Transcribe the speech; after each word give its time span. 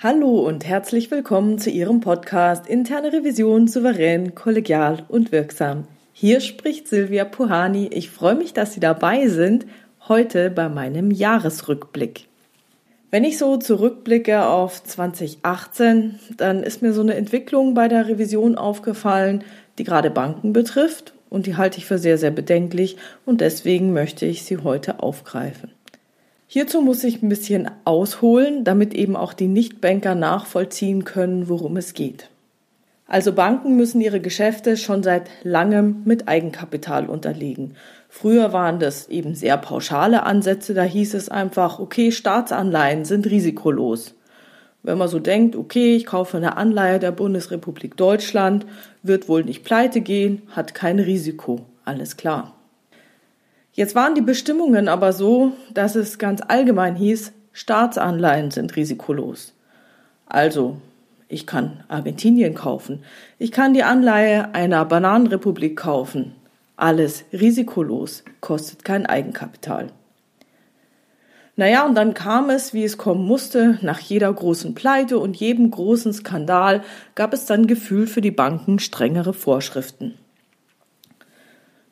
Hallo 0.00 0.46
und 0.46 0.64
herzlich 0.64 1.10
willkommen 1.10 1.58
zu 1.58 1.70
Ihrem 1.70 1.98
Podcast 1.98 2.68
Interne 2.68 3.12
Revision 3.12 3.66
souverän, 3.66 4.36
kollegial 4.36 5.04
und 5.08 5.32
wirksam. 5.32 5.88
Hier 6.12 6.38
spricht 6.38 6.86
Silvia 6.86 7.24
Puhani. 7.24 7.88
Ich 7.88 8.08
freue 8.08 8.36
mich, 8.36 8.52
dass 8.52 8.72
Sie 8.72 8.78
dabei 8.78 9.26
sind, 9.26 9.66
heute 10.06 10.50
bei 10.50 10.68
meinem 10.68 11.10
Jahresrückblick. 11.10 12.28
Wenn 13.10 13.24
ich 13.24 13.38
so 13.38 13.56
zurückblicke 13.56 14.46
auf 14.46 14.84
2018, 14.84 16.20
dann 16.36 16.62
ist 16.62 16.80
mir 16.80 16.92
so 16.92 17.00
eine 17.00 17.14
Entwicklung 17.14 17.74
bei 17.74 17.88
der 17.88 18.06
Revision 18.06 18.56
aufgefallen, 18.56 19.42
die 19.78 19.84
gerade 19.84 20.12
Banken 20.12 20.52
betrifft 20.52 21.12
und 21.28 21.46
die 21.46 21.56
halte 21.56 21.78
ich 21.78 21.86
für 21.86 21.98
sehr, 21.98 22.18
sehr 22.18 22.30
bedenklich 22.30 22.98
und 23.26 23.40
deswegen 23.40 23.92
möchte 23.92 24.26
ich 24.26 24.44
sie 24.44 24.58
heute 24.58 25.02
aufgreifen. 25.02 25.72
Hierzu 26.50 26.80
muss 26.80 27.04
ich 27.04 27.22
ein 27.22 27.28
bisschen 27.28 27.70
ausholen, 27.84 28.64
damit 28.64 28.94
eben 28.94 29.16
auch 29.16 29.34
die 29.34 29.48
Nichtbanker 29.48 30.14
nachvollziehen 30.14 31.04
können, 31.04 31.50
worum 31.50 31.76
es 31.76 31.92
geht. 31.92 32.30
Also 33.06 33.34
Banken 33.34 33.76
müssen 33.76 34.00
ihre 34.00 34.20
Geschäfte 34.20 34.78
schon 34.78 35.02
seit 35.02 35.28
langem 35.42 36.02
mit 36.06 36.26
Eigenkapital 36.26 37.06
unterlegen. 37.06 37.74
Früher 38.08 38.54
waren 38.54 38.78
das 38.78 39.08
eben 39.08 39.34
sehr 39.34 39.58
pauschale 39.58 40.22
Ansätze, 40.22 40.72
da 40.72 40.84
hieß 40.84 41.12
es 41.12 41.28
einfach, 41.28 41.80
okay, 41.80 42.12
Staatsanleihen 42.12 43.04
sind 43.04 43.26
risikolos. 43.26 44.14
Wenn 44.82 44.96
man 44.96 45.08
so 45.08 45.18
denkt, 45.18 45.54
okay, 45.54 45.96
ich 45.96 46.06
kaufe 46.06 46.38
eine 46.38 46.56
Anleihe 46.56 46.98
der 46.98 47.12
Bundesrepublik 47.12 47.98
Deutschland, 47.98 48.64
wird 49.02 49.28
wohl 49.28 49.44
nicht 49.44 49.64
pleite 49.64 50.00
gehen, 50.00 50.40
hat 50.48 50.74
kein 50.74 50.98
Risiko, 50.98 51.60
alles 51.84 52.16
klar. 52.16 52.57
Jetzt 53.78 53.94
waren 53.94 54.16
die 54.16 54.22
Bestimmungen 54.22 54.88
aber 54.88 55.12
so, 55.12 55.52
dass 55.72 55.94
es 55.94 56.18
ganz 56.18 56.42
allgemein 56.48 56.96
hieß, 56.96 57.30
Staatsanleihen 57.52 58.50
sind 58.50 58.74
risikolos. 58.74 59.54
Also, 60.26 60.78
ich 61.28 61.46
kann 61.46 61.84
Argentinien 61.86 62.54
kaufen, 62.54 63.04
ich 63.38 63.52
kann 63.52 63.74
die 63.74 63.84
Anleihe 63.84 64.52
einer 64.52 64.84
Bananenrepublik 64.84 65.76
kaufen. 65.76 66.34
Alles 66.76 67.24
risikolos, 67.32 68.24
kostet 68.40 68.84
kein 68.84 69.06
Eigenkapital. 69.06 69.92
Naja, 71.54 71.86
und 71.86 71.94
dann 71.94 72.14
kam 72.14 72.50
es, 72.50 72.74
wie 72.74 72.82
es 72.82 72.98
kommen 72.98 73.24
musste, 73.24 73.78
nach 73.82 74.00
jeder 74.00 74.32
großen 74.32 74.74
Pleite 74.74 75.20
und 75.20 75.36
jedem 75.36 75.70
großen 75.70 76.12
Skandal 76.12 76.82
gab 77.14 77.32
es 77.32 77.46
dann 77.46 77.68
Gefühl 77.68 78.08
für 78.08 78.22
die 78.22 78.32
Banken 78.32 78.80
strengere 78.80 79.34
Vorschriften. 79.34 80.14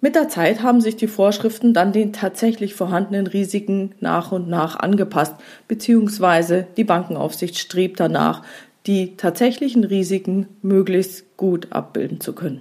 Mit 0.07 0.15
der 0.15 0.29
Zeit 0.29 0.63
haben 0.63 0.81
sich 0.81 0.95
die 0.95 1.09
Vorschriften 1.09 1.75
dann 1.75 1.91
den 1.91 2.13
tatsächlich 2.13 2.77
vorhandenen 2.77 3.27
Risiken 3.27 3.91
nach 3.99 4.31
und 4.31 4.49
nach 4.49 4.79
angepasst, 4.79 5.35
beziehungsweise 5.67 6.65
die 6.77 6.85
Bankenaufsicht 6.85 7.59
strebt 7.59 7.99
danach, 7.99 8.45
die 8.87 9.17
tatsächlichen 9.17 9.83
Risiken 9.83 10.47
möglichst 10.63 11.37
gut 11.37 11.73
abbilden 11.73 12.21
zu 12.21 12.35
können. 12.35 12.61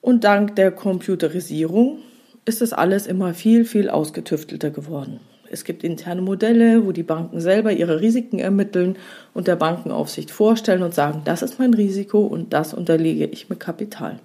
Und 0.00 0.24
dank 0.24 0.56
der 0.56 0.72
Computerisierung 0.72 1.98
ist 2.44 2.60
es 2.60 2.72
alles 2.72 3.06
immer 3.06 3.34
viel, 3.34 3.64
viel 3.64 3.88
ausgetüftelter 3.88 4.70
geworden. 4.70 5.20
Es 5.48 5.62
gibt 5.62 5.84
interne 5.84 6.22
Modelle, 6.22 6.84
wo 6.84 6.90
die 6.90 7.04
Banken 7.04 7.40
selber 7.40 7.70
ihre 7.70 8.00
Risiken 8.00 8.40
ermitteln 8.40 8.96
und 9.32 9.46
der 9.46 9.54
Bankenaufsicht 9.54 10.32
vorstellen 10.32 10.82
und 10.82 10.92
sagen, 10.92 11.22
das 11.24 11.42
ist 11.42 11.60
mein 11.60 11.72
Risiko 11.72 12.26
und 12.26 12.52
das 12.52 12.74
unterlege 12.74 13.26
ich 13.26 13.48
mit 13.48 13.60
Kapital. 13.60 14.18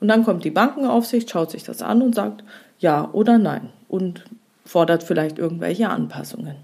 Und 0.00 0.08
dann 0.08 0.24
kommt 0.24 0.44
die 0.44 0.50
Bankenaufsicht, 0.50 1.30
schaut 1.30 1.50
sich 1.50 1.62
das 1.62 1.82
an 1.82 2.02
und 2.02 2.14
sagt 2.14 2.42
ja 2.78 3.10
oder 3.12 3.38
nein 3.38 3.68
und 3.88 4.24
fordert 4.64 5.02
vielleicht 5.02 5.38
irgendwelche 5.38 5.88
Anpassungen. 5.88 6.56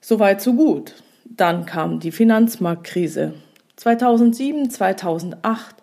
Soweit 0.00 0.40
so 0.40 0.54
gut. 0.54 0.94
Dann 1.24 1.66
kam 1.66 2.00
die 2.00 2.12
Finanzmarktkrise. 2.12 3.34
2007, 3.76 4.70
2008 4.70 5.76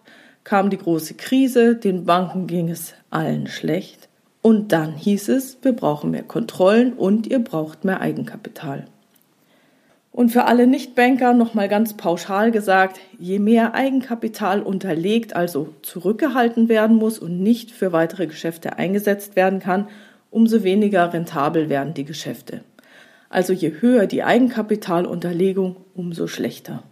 kam 0.43 0.69
die 0.69 0.77
große 0.77 1.15
Krise, 1.15 1.75
den 1.75 2.05
Banken 2.05 2.47
ging 2.47 2.69
es 2.69 2.93
allen 3.09 3.47
schlecht. 3.47 4.09
Und 4.41 4.71
dann 4.71 4.93
hieß 4.93 5.29
es, 5.29 5.57
wir 5.63 5.73
brauchen 5.73 6.11
mehr 6.11 6.23
Kontrollen 6.23 6.93
und 6.93 7.25
ihr 7.27 7.39
braucht 7.39 7.83
mehr 7.83 8.01
Eigenkapital. 8.01 8.85
Und 10.15 10.29
für 10.29 10.45
alle 10.45 10.65
Nichtbanker 10.65 11.33
nochmal 11.33 11.67
ganz 11.67 11.95
pauschal 11.95 12.49
gesagt, 12.51 13.01
je 13.19 13.37
mehr 13.37 13.73
Eigenkapital 13.73 14.61
unterlegt, 14.61 15.35
also 15.35 15.73
zurückgehalten 15.81 16.69
werden 16.69 16.95
muss 16.95 17.19
und 17.19 17.43
nicht 17.43 17.71
für 17.71 17.91
weitere 17.91 18.25
Geschäfte 18.25 18.77
eingesetzt 18.77 19.35
werden 19.35 19.59
kann, 19.59 19.89
umso 20.31 20.63
weniger 20.63 21.11
rentabel 21.11 21.67
werden 21.67 21.93
die 21.93 22.05
Geschäfte. 22.05 22.61
Also 23.27 23.51
je 23.51 23.73
höher 23.81 24.07
die 24.07 24.23
Eigenkapitalunterlegung, 24.23 25.75
umso 25.95 26.27
schlechter. 26.27 26.83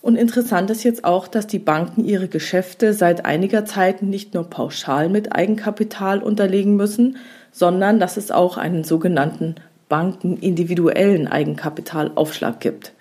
Und 0.00 0.16
interessant 0.16 0.70
ist 0.70 0.82
jetzt 0.82 1.04
auch, 1.04 1.28
dass 1.28 1.46
die 1.46 1.58
Banken 1.58 2.06
ihre 2.06 2.28
Geschäfte 2.28 2.94
seit 2.94 3.26
einiger 3.26 3.66
Zeit 3.66 4.00
nicht 4.00 4.32
nur 4.32 4.44
pauschal 4.48 5.10
mit 5.10 5.36
Eigenkapital 5.36 6.22
unterlegen 6.22 6.74
müssen, 6.74 7.18
sondern 7.52 8.00
dass 8.00 8.16
es 8.16 8.30
auch 8.30 8.56
einen 8.56 8.82
sogenannten 8.82 9.56
Banken 9.90 10.38
individuellen 10.38 11.28
Eigenkapitalaufschlag 11.28 12.60
gibt. 12.60 12.94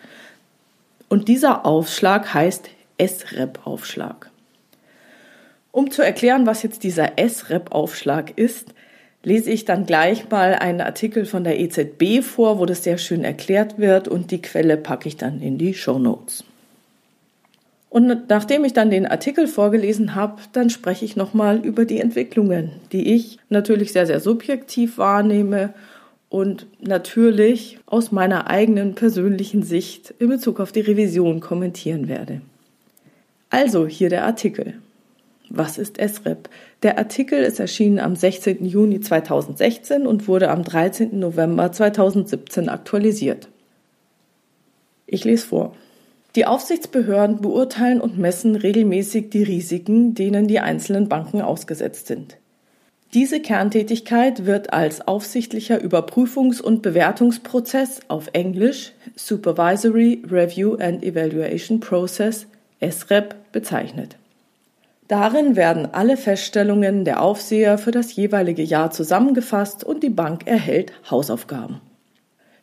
Und 1.08 1.30
dieser 1.30 1.66
Aufschlag 1.66 2.34
heißt 2.34 2.70
SREP-Aufschlag. 3.00 4.30
Um 5.72 5.92
zu 5.92 6.02
erklären, 6.02 6.46
was 6.46 6.64
jetzt 6.64 6.84
dieser 6.84 7.12
SREP-Aufschlag 7.18 8.38
ist, 8.38 8.74
lese 9.24 9.52
ich 9.52 9.66
dann 9.66 9.86
gleich 9.86 10.30
mal 10.30 10.56
einen 10.56 10.82
Artikel 10.82 11.26
von 11.26 11.44
der 11.44 11.60
EZB 11.60 12.24
vor, 12.24 12.60
wo 12.60 12.66
das 12.66 12.84
sehr 12.84 12.98
schön 12.98 13.24
erklärt 13.24 13.78
wird 13.78 14.08
und 14.08 14.32
die 14.32 14.42
Quelle 14.42 14.76
packe 14.76 15.08
ich 15.08 15.16
dann 15.16 15.42
in 15.42 15.58
die 15.58 15.74
Show 15.74 16.00
Notes. 16.00 16.44
Und 17.90 18.30
nachdem 18.30 18.66
ich 18.66 18.74
dann 18.74 18.90
den 18.90 19.08
Artikel 19.08 19.48
vorgelesen 19.48 20.16
habe, 20.16 20.42
dann 20.54 20.70
spreche 20.70 21.06
ich 21.06 21.16
nochmal 21.16 21.58
über 21.58 21.86
die 21.86 22.00
Entwicklungen, 22.00 22.72
die 22.92 23.16
ich 23.16 23.40
natürlich 23.50 23.94
sehr, 23.94 24.06
sehr 24.06 24.20
subjektiv 24.20 24.98
wahrnehme 24.98 25.74
und 26.30 26.68
natürlich 26.80 27.80
aus 27.88 28.12
meiner 28.12 28.50
eigenen 28.50 28.96
persönlichen 28.96 29.64
Sicht 29.64 30.14
in 30.20 30.30
Bezug 30.30 30.60
auf 30.60 30.72
die 30.72 30.82
Revision 30.82 31.40
kommentieren 31.40 32.08
werde. 32.08 32.42
Also 33.50 33.88
hier 33.88 34.10
der 34.10 34.26
Artikel. 34.26 34.76
Was 35.50 35.80
ist 35.80 35.98
SREP? 35.98 36.48
Der 36.84 37.00
Artikel 37.00 37.40
ist 37.42 37.60
erschienen 37.60 37.98
am 37.98 38.16
16. 38.16 38.64
Juni 38.66 39.02
2016 39.02 40.06
und 40.06 40.28
wurde 40.28 40.52
am 40.52 40.64
13. 40.64 41.18
November 41.20 41.72
2017 41.72 42.70
aktualisiert. 42.70 43.50
Ich 45.08 45.24
lese 45.24 45.48
vor. 45.48 45.76
Die 46.36 46.46
Aufsichtsbehörden 46.46 47.42
beurteilen 47.42 48.00
und 48.00 48.20
messen 48.20 48.56
regelmäßig 48.56 49.32
die 49.32 49.42
Risiken, 49.42 50.14
denen 50.14 50.48
die 50.48 50.60
einzelnen 50.60 51.10
Banken 51.10 51.42
ausgesetzt 51.42 52.06
sind. 52.06 52.38
Diese 53.16 53.40
Kerntätigkeit 53.40 54.46
wird 54.46 54.72
als 54.72 55.08
aufsichtlicher 55.08 55.82
Überprüfungs- 55.82 56.62
und 56.62 56.84
Bewertungsprozess 56.84 58.02
auf 58.08 58.30
Englisch 58.34 58.92
Supervisory 59.16 60.22
Review 60.30 60.76
and 60.76 61.04
Evaluation 61.04 61.80
Process 61.80 62.46
SREP 62.88 63.34
bezeichnet. 63.52 64.16
Darin 65.08 65.56
werden 65.56 65.88
alle 65.92 66.18
Feststellungen 66.18 67.04
der 67.04 67.24
Aufseher 67.24 67.80
für 67.80 67.90
das 67.90 68.16
jeweilige 68.16 68.62
Jahr 68.62 68.92
zusammengefasst 68.92 69.84
und 69.84 70.04
die 70.04 70.12
Bank 70.12 70.46
erhält 70.46 70.94
Hausaufgaben. 71.10 71.82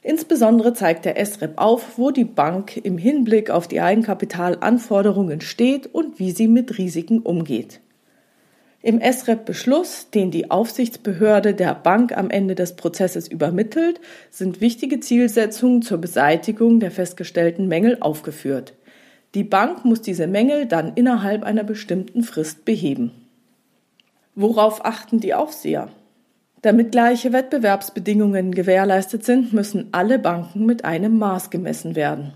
Insbesondere 0.01 0.75
zeigt 0.75 1.07
der 1.07 1.27
SREP 1.27 1.55
auf, 1.57 1.99
wo 1.99 2.13
die 2.13 2.25
Bank 2.25 2.77
im 2.77 2.99
Hinblick 2.99 3.51
auf 3.51 3.67
die 3.67 3.81
Eigenkapitalanforderungen 3.81 5.41
steht 5.41 5.93
und 5.93 6.21
wie 6.21 6.31
sie 6.31 6.47
mit 6.47 6.79
Risiken 6.79 7.19
umgeht. 7.19 7.81
Im 8.87 9.01
SREP-Beschluss, 9.01 10.11
den 10.11 10.31
die 10.31 10.49
Aufsichtsbehörde 10.49 11.55
der 11.55 11.75
Bank 11.75 12.17
am 12.17 12.31
Ende 12.31 12.55
des 12.55 12.77
Prozesses 12.77 13.27
übermittelt, 13.27 14.01
sind 14.31 14.61
wichtige 14.61 15.01
Zielsetzungen 15.01 15.83
zur 15.83 15.99
Beseitigung 15.99 16.79
der 16.79 16.93
festgestellten 16.93 17.67
Mängel 17.67 17.99
aufgeführt. 17.99 18.75
Die 19.35 19.43
Bank 19.43 19.85
muss 19.85 20.03
diese 20.03 20.29
Mängel 20.29 20.67
dann 20.67 20.93
innerhalb 20.95 21.43
einer 21.43 21.65
bestimmten 21.65 22.23
Frist 22.23 22.65
beheben. 22.65 23.11
Worauf 24.37 24.85
achten 24.85 25.19
die 25.19 25.35
Aufseher? 25.35 25.89
Damit 26.63 26.93
gleiche 26.93 27.33
Wettbewerbsbedingungen 27.33 28.53
gewährleistet 28.53 29.25
sind, 29.25 29.53
müssen 29.53 29.89
alle 29.91 30.21
Banken 30.21 30.65
mit 30.65 30.85
einem 30.85 31.19
Maß 31.19 31.51
gemessen 31.51 31.97
werden. 31.97 32.35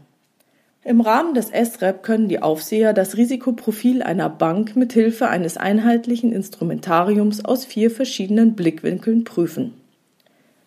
Im 0.83 1.03
Rahmen 1.03 1.35
des 1.35 1.49
SREP 1.49 2.03
können 2.03 2.29
die 2.29 2.41
Aufseher 2.41 2.95
das 2.95 3.19
Risikoprofil 3.19 4.03
einer 4.03 4.31
Bank 4.31 4.77
mit 4.77 4.95
Hilfe 4.95 5.29
eines 5.29 5.59
einheitlichen 5.59 6.33
Instrumentariums 6.33 7.45
aus 7.45 7.67
vier 7.67 7.91
verschiedenen 7.91 8.55
Blickwinkeln 8.55 9.25
prüfen. 9.25 9.75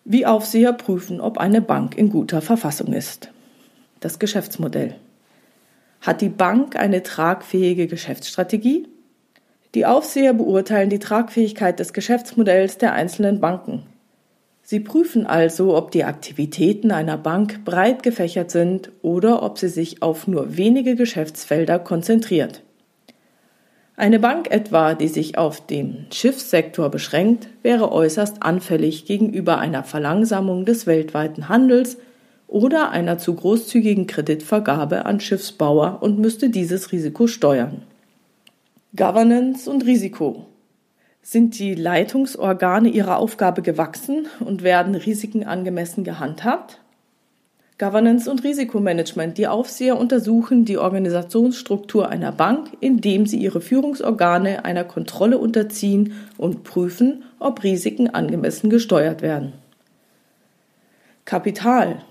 Wie 0.06 0.28
Aufseher 0.28 0.74
prüfen, 0.74 1.20
ob 1.20 1.40
eine 1.40 1.62
Bank 1.62 1.98
in 1.98 2.10
guter 2.10 2.42
Verfassung 2.42 2.94
ist. 2.94 3.32
Das 4.02 4.20
Geschäftsmodell. 4.20 4.96
Hat 6.02 6.22
die 6.22 6.30
Bank 6.30 6.76
eine 6.76 7.02
tragfähige 7.02 7.88
Geschäftsstrategie? 7.88 8.88
Die 9.74 9.88
Aufseher 9.88 10.34
beurteilen 10.34 10.92
die 10.92 11.00
Tragfähigkeit 11.00 11.80
des 11.80 11.94
Geschäftsmodells 11.94 12.78
der 12.78 12.94
einzelnen 12.94 13.40
Banken. 13.40 13.84
Sie 14.66 14.80
prüfen 14.80 15.28
also, 15.28 15.76
ob 15.76 15.92
die 15.92 16.06
Aktivitäten 16.06 16.92
einer 16.92 17.18
Bank 17.18 17.66
breit 17.66 18.02
gefächert 18.02 18.50
sind 18.50 18.92
oder 19.02 19.44
ob 19.44 19.58
sie 19.58 19.68
sich 19.68 20.02
auf 20.02 20.26
nur 20.26 20.56
wenige 20.56 20.96
Geschäftsfelder 20.96 21.80
konzentriert. 21.80 22.64
Eine 23.98 24.20
Bank 24.20 24.50
etwa, 24.50 24.96
die 24.96 25.10
sich 25.10 25.38
auf 25.38 25.66
den 25.68 26.08
Schiffssektor 26.12 26.90
beschränkt, 26.90 27.50
wäre 27.62 27.92
äußerst 27.92 28.42
anfällig 28.42 29.06
gegenüber 29.06 29.60
einer 29.60 29.84
Verlangsamung 29.84 30.66
des 30.66 30.88
weltweiten 30.88 31.50
Handels 31.50 31.98
oder 32.48 32.90
einer 32.90 33.18
zu 33.18 33.36
großzügigen 33.36 34.08
Kreditvergabe 34.08 35.06
an 35.06 35.20
Schiffsbauer 35.20 36.00
und 36.02 36.20
müsste 36.20 36.50
dieses 36.50 36.92
Risiko 36.92 37.28
steuern. 37.28 37.84
Governance 38.96 39.70
und 39.70 39.86
Risiko. 39.86 40.48
Sind 41.26 41.58
die 41.58 41.74
Leitungsorgane 41.74 42.90
ihrer 42.90 43.18
Aufgabe 43.18 43.62
gewachsen 43.62 44.28
und 44.42 44.62
werden 44.62 44.94
Risiken 44.94 45.46
angemessen 45.46 46.04
gehandhabt? 46.04 46.82
Governance 47.80 48.30
und 48.30 48.44
Risikomanagement. 48.44 49.38
Die 49.38 49.48
Aufseher 49.48 49.98
untersuchen 49.98 50.66
die 50.66 50.78
Organisationsstruktur 50.78 52.10
einer 52.10 52.34
Bank, 52.34 52.72
indem 52.82 53.26
sie 53.26 53.38
ihre 53.38 53.62
Führungsorgane 53.62 54.66
einer 54.66 54.84
Kontrolle 54.84 55.38
unterziehen 55.38 56.14
und 56.38 56.66
prüfen, 56.66 57.24
ob 57.40 57.64
Risiken 57.64 58.14
angemessen 58.14 58.70
gesteuert 58.70 59.22
werden. 59.22 59.54
Kapital. 61.24 62.02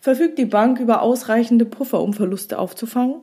Verfügt 0.00 0.38
die 0.38 0.44
Bank 0.44 0.80
über 0.80 1.02
ausreichende 1.02 1.64
Puffer, 1.64 2.02
um 2.02 2.14
Verluste 2.14 2.58
aufzufangen? 2.58 3.20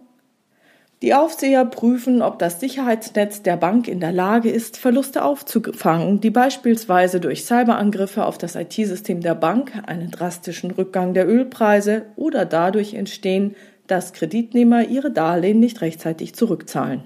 Die 1.02 1.14
Aufseher 1.14 1.66
prüfen, 1.66 2.22
ob 2.22 2.40
das 2.40 2.62
Sicherheitsnetz 2.62 3.42
der 3.42 3.58
Bank 3.58 3.88
in 3.88 4.00
der 4.00 4.14
Lage 4.14 4.50
ist, 4.50 4.78
Verluste 4.78 5.24
aufzufangen, 5.26 6.22
die 6.22 6.30
beispielsweise 6.30 7.20
durch 7.20 7.44
Cyberangriffe 7.44 8.26
auf 8.26 8.38
das 8.38 8.56
IT-System 8.56 9.20
der 9.22 9.36
Bank, 9.36 9.74
einen 9.88 10.10
drastischen 10.10 10.72
Rückgang 10.72 11.14
der 11.14 11.28
Ölpreise 11.28 12.06
oder 12.16 12.46
dadurch 12.46 12.94
entstehen, 12.94 13.56
dass 13.88 14.14
Kreditnehmer 14.14 14.88
ihre 14.88 15.12
Darlehen 15.12 15.60
nicht 15.60 15.82
rechtzeitig 15.82 16.34
zurückzahlen. 16.34 17.04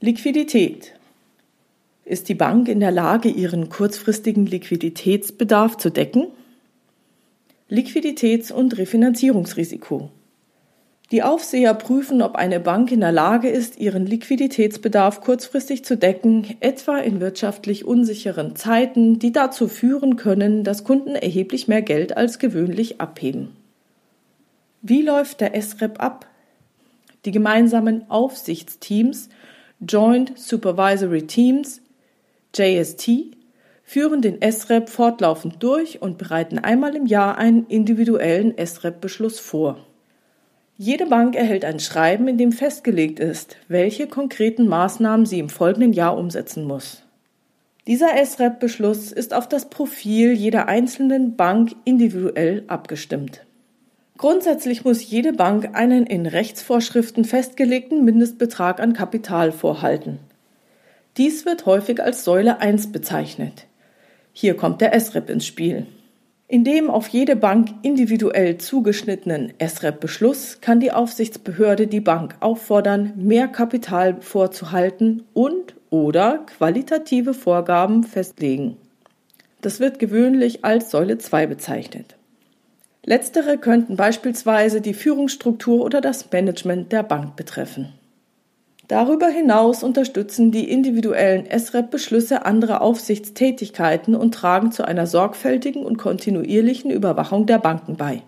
Liquidität. 0.00 0.94
Ist 2.06 2.28
die 2.30 2.34
Bank 2.34 2.68
in 2.68 2.80
der 2.80 2.90
Lage, 2.90 3.28
ihren 3.28 3.68
kurzfristigen 3.68 4.46
Liquiditätsbedarf 4.46 5.76
zu 5.76 5.90
decken? 5.90 6.28
Liquiditäts- 7.70 8.50
und 8.50 8.78
Refinanzierungsrisiko. 8.78 10.10
Die 11.10 11.24
Aufseher 11.24 11.74
prüfen, 11.74 12.22
ob 12.22 12.36
eine 12.36 12.60
Bank 12.60 12.92
in 12.92 13.00
der 13.00 13.10
Lage 13.10 13.48
ist, 13.48 13.78
ihren 13.80 14.06
Liquiditätsbedarf 14.06 15.20
kurzfristig 15.20 15.84
zu 15.84 15.96
decken, 15.96 16.56
etwa 16.60 16.98
in 16.98 17.18
wirtschaftlich 17.18 17.84
unsicheren 17.84 18.54
Zeiten, 18.54 19.18
die 19.18 19.32
dazu 19.32 19.66
führen 19.66 20.14
können, 20.14 20.62
dass 20.62 20.84
Kunden 20.84 21.16
erheblich 21.16 21.66
mehr 21.66 21.82
Geld 21.82 22.16
als 22.16 22.38
gewöhnlich 22.38 23.00
abheben. 23.00 23.56
Wie 24.82 25.02
läuft 25.02 25.40
der 25.40 25.60
SREP 25.60 26.00
ab? 26.00 26.26
Die 27.24 27.32
gemeinsamen 27.32 28.08
Aufsichtsteams, 28.08 29.30
Joint 29.80 30.38
Supervisory 30.38 31.26
Teams, 31.26 31.82
JST, 32.54 33.36
führen 33.82 34.22
den 34.22 34.38
SREP 34.48 34.88
fortlaufend 34.88 35.60
durch 35.60 36.00
und 36.00 36.18
bereiten 36.18 36.60
einmal 36.60 36.94
im 36.94 37.06
Jahr 37.06 37.36
einen 37.36 37.66
individuellen 37.66 38.54
SREP-Beschluss 38.64 39.40
vor. 39.40 39.89
Jede 40.82 41.04
Bank 41.04 41.36
erhält 41.36 41.66
ein 41.66 41.78
Schreiben, 41.78 42.26
in 42.26 42.38
dem 42.38 42.52
festgelegt 42.52 43.20
ist, 43.20 43.58
welche 43.68 44.06
konkreten 44.06 44.66
Maßnahmen 44.66 45.26
sie 45.26 45.38
im 45.38 45.50
folgenden 45.50 45.92
Jahr 45.92 46.16
umsetzen 46.16 46.64
muss. 46.64 47.02
Dieser 47.86 48.16
SREP-Beschluss 48.24 49.12
ist 49.12 49.34
auf 49.34 49.46
das 49.46 49.68
Profil 49.68 50.32
jeder 50.32 50.68
einzelnen 50.68 51.36
Bank 51.36 51.72
individuell 51.84 52.64
abgestimmt. 52.66 53.44
Grundsätzlich 54.16 54.82
muss 54.82 55.10
jede 55.10 55.34
Bank 55.34 55.68
einen 55.74 56.06
in 56.06 56.24
Rechtsvorschriften 56.24 57.26
festgelegten 57.26 58.02
Mindestbetrag 58.02 58.80
an 58.80 58.94
Kapital 58.94 59.52
vorhalten. 59.52 60.18
Dies 61.18 61.44
wird 61.44 61.66
häufig 61.66 62.02
als 62.02 62.24
Säule 62.24 62.62
1 62.62 62.90
bezeichnet. 62.90 63.66
Hier 64.32 64.56
kommt 64.56 64.80
der 64.80 64.98
SREP 64.98 65.28
ins 65.28 65.44
Spiel. 65.44 65.86
In 66.50 66.64
dem 66.64 66.90
auf 66.90 67.06
jede 67.06 67.36
Bank 67.36 67.68
individuell 67.82 68.58
zugeschnittenen 68.58 69.52
SREP-Beschluss 69.64 70.60
kann 70.60 70.80
die 70.80 70.90
Aufsichtsbehörde 70.90 71.86
die 71.86 72.00
Bank 72.00 72.34
auffordern, 72.40 73.12
mehr 73.14 73.46
Kapital 73.46 74.20
vorzuhalten 74.20 75.22
und 75.32 75.76
oder 75.90 76.44
qualitative 76.46 77.34
Vorgaben 77.34 78.02
festlegen. 78.02 78.76
Das 79.60 79.78
wird 79.78 80.00
gewöhnlich 80.00 80.64
als 80.64 80.90
Säule 80.90 81.18
2 81.18 81.46
bezeichnet. 81.46 82.16
Letztere 83.04 83.56
könnten 83.56 83.94
beispielsweise 83.94 84.80
die 84.80 84.94
Führungsstruktur 84.94 85.84
oder 85.84 86.00
das 86.00 86.32
Management 86.32 86.90
der 86.90 87.04
Bank 87.04 87.36
betreffen. 87.36 87.92
Darüber 88.90 89.28
hinaus 89.28 89.84
unterstützen 89.84 90.50
die 90.50 90.68
individuellen 90.68 91.46
SREP-Beschlüsse 91.46 92.44
andere 92.44 92.80
Aufsichtstätigkeiten 92.80 94.16
und 94.16 94.34
tragen 94.34 94.72
zu 94.72 94.84
einer 94.84 95.06
sorgfältigen 95.06 95.84
und 95.84 95.96
kontinuierlichen 95.96 96.90
Überwachung 96.90 97.46
der 97.46 97.60
Banken 97.60 97.96
bei. 97.96 98.22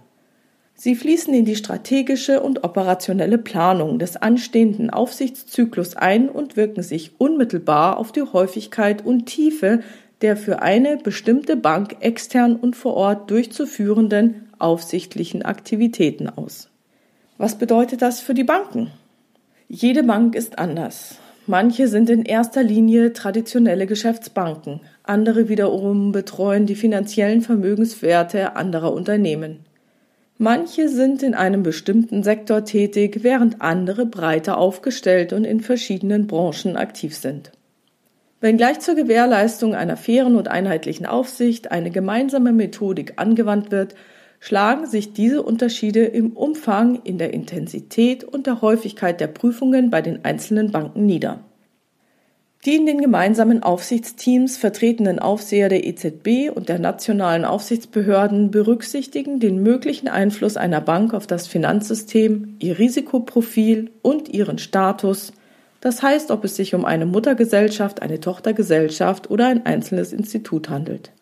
Sie 0.76 0.94
fließen 0.94 1.34
in 1.34 1.44
die 1.44 1.56
strategische 1.56 2.40
und 2.40 2.62
operationelle 2.62 3.38
Planung 3.38 3.98
des 3.98 4.16
anstehenden 4.16 4.90
Aufsichtszyklus 4.90 5.96
ein 5.96 6.28
und 6.28 6.56
wirken 6.56 6.84
sich 6.84 7.10
unmittelbar 7.18 7.96
auf 7.96 8.12
die 8.12 8.22
Häufigkeit 8.22 9.04
und 9.04 9.26
Tiefe 9.26 9.80
der 10.20 10.36
für 10.36 10.62
eine 10.62 10.96
bestimmte 10.96 11.56
Bank 11.56 11.96
extern 11.98 12.54
und 12.54 12.76
vor 12.76 12.94
Ort 12.94 13.32
durchzuführenden 13.32 14.48
aufsichtlichen 14.60 15.42
Aktivitäten 15.42 16.28
aus. 16.28 16.68
Was 17.36 17.58
bedeutet 17.58 18.00
das 18.00 18.20
für 18.20 18.34
die 18.34 18.44
Banken? 18.44 18.92
Jede 19.74 20.02
Bank 20.02 20.34
ist 20.34 20.58
anders. 20.58 21.16
Manche 21.46 21.88
sind 21.88 22.10
in 22.10 22.26
erster 22.26 22.62
Linie 22.62 23.14
traditionelle 23.14 23.86
Geschäftsbanken, 23.86 24.82
andere 25.02 25.48
wiederum 25.48 26.12
betreuen 26.12 26.66
die 26.66 26.74
finanziellen 26.74 27.40
Vermögenswerte 27.40 28.54
anderer 28.54 28.92
Unternehmen. 28.92 29.60
Manche 30.36 30.90
sind 30.90 31.22
in 31.22 31.32
einem 31.32 31.62
bestimmten 31.62 32.22
Sektor 32.22 32.66
tätig, 32.66 33.20
während 33.22 33.62
andere 33.62 34.04
breiter 34.04 34.58
aufgestellt 34.58 35.32
und 35.32 35.46
in 35.46 35.60
verschiedenen 35.60 36.26
Branchen 36.26 36.76
aktiv 36.76 37.16
sind. 37.16 37.50
Wenngleich 38.42 38.80
zur 38.80 38.94
Gewährleistung 38.94 39.74
einer 39.74 39.96
fairen 39.96 40.36
und 40.36 40.48
einheitlichen 40.48 41.06
Aufsicht 41.06 41.72
eine 41.72 41.90
gemeinsame 41.90 42.52
Methodik 42.52 43.14
angewandt 43.16 43.70
wird, 43.70 43.94
schlagen 44.42 44.86
sich 44.86 45.12
diese 45.12 45.40
Unterschiede 45.40 46.04
im 46.04 46.32
Umfang, 46.32 46.98
in 47.04 47.16
der 47.16 47.32
Intensität 47.32 48.24
und 48.24 48.48
der 48.48 48.60
Häufigkeit 48.60 49.20
der 49.20 49.28
Prüfungen 49.28 49.88
bei 49.88 50.02
den 50.02 50.24
einzelnen 50.24 50.72
Banken 50.72 51.06
nieder. 51.06 51.44
Die 52.64 52.74
in 52.74 52.84
den 52.84 53.00
gemeinsamen 53.00 53.62
Aufsichtsteams 53.62 54.56
vertretenen 54.56 55.20
Aufseher 55.20 55.68
der 55.68 55.86
EZB 55.86 56.50
und 56.52 56.68
der 56.68 56.80
nationalen 56.80 57.44
Aufsichtsbehörden 57.44 58.50
berücksichtigen 58.50 59.38
den 59.38 59.62
möglichen 59.62 60.08
Einfluss 60.08 60.56
einer 60.56 60.80
Bank 60.80 61.14
auf 61.14 61.28
das 61.28 61.46
Finanzsystem, 61.46 62.56
ihr 62.58 62.80
Risikoprofil 62.80 63.92
und 64.02 64.28
ihren 64.28 64.58
Status, 64.58 65.32
das 65.80 66.02
heißt, 66.02 66.32
ob 66.32 66.42
es 66.42 66.56
sich 66.56 66.74
um 66.74 66.84
eine 66.84 67.06
Muttergesellschaft, 67.06 68.02
eine 68.02 68.18
Tochtergesellschaft 68.18 69.30
oder 69.30 69.46
ein 69.46 69.66
einzelnes 69.66 70.12
Institut 70.12 70.68
handelt. 70.68 71.12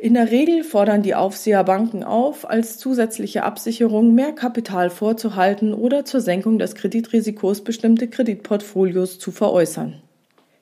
In 0.00 0.14
der 0.14 0.30
Regel 0.30 0.62
fordern 0.62 1.02
die 1.02 1.16
Aufseher 1.16 1.64
Banken 1.64 2.04
auf, 2.04 2.48
als 2.48 2.78
zusätzliche 2.78 3.42
Absicherung 3.42 4.14
mehr 4.14 4.30
Kapital 4.32 4.90
vorzuhalten 4.90 5.74
oder 5.74 6.04
zur 6.04 6.20
Senkung 6.20 6.60
des 6.60 6.76
Kreditrisikos 6.76 7.64
bestimmte 7.64 8.06
Kreditportfolios 8.06 9.18
zu 9.18 9.32
veräußern. 9.32 10.00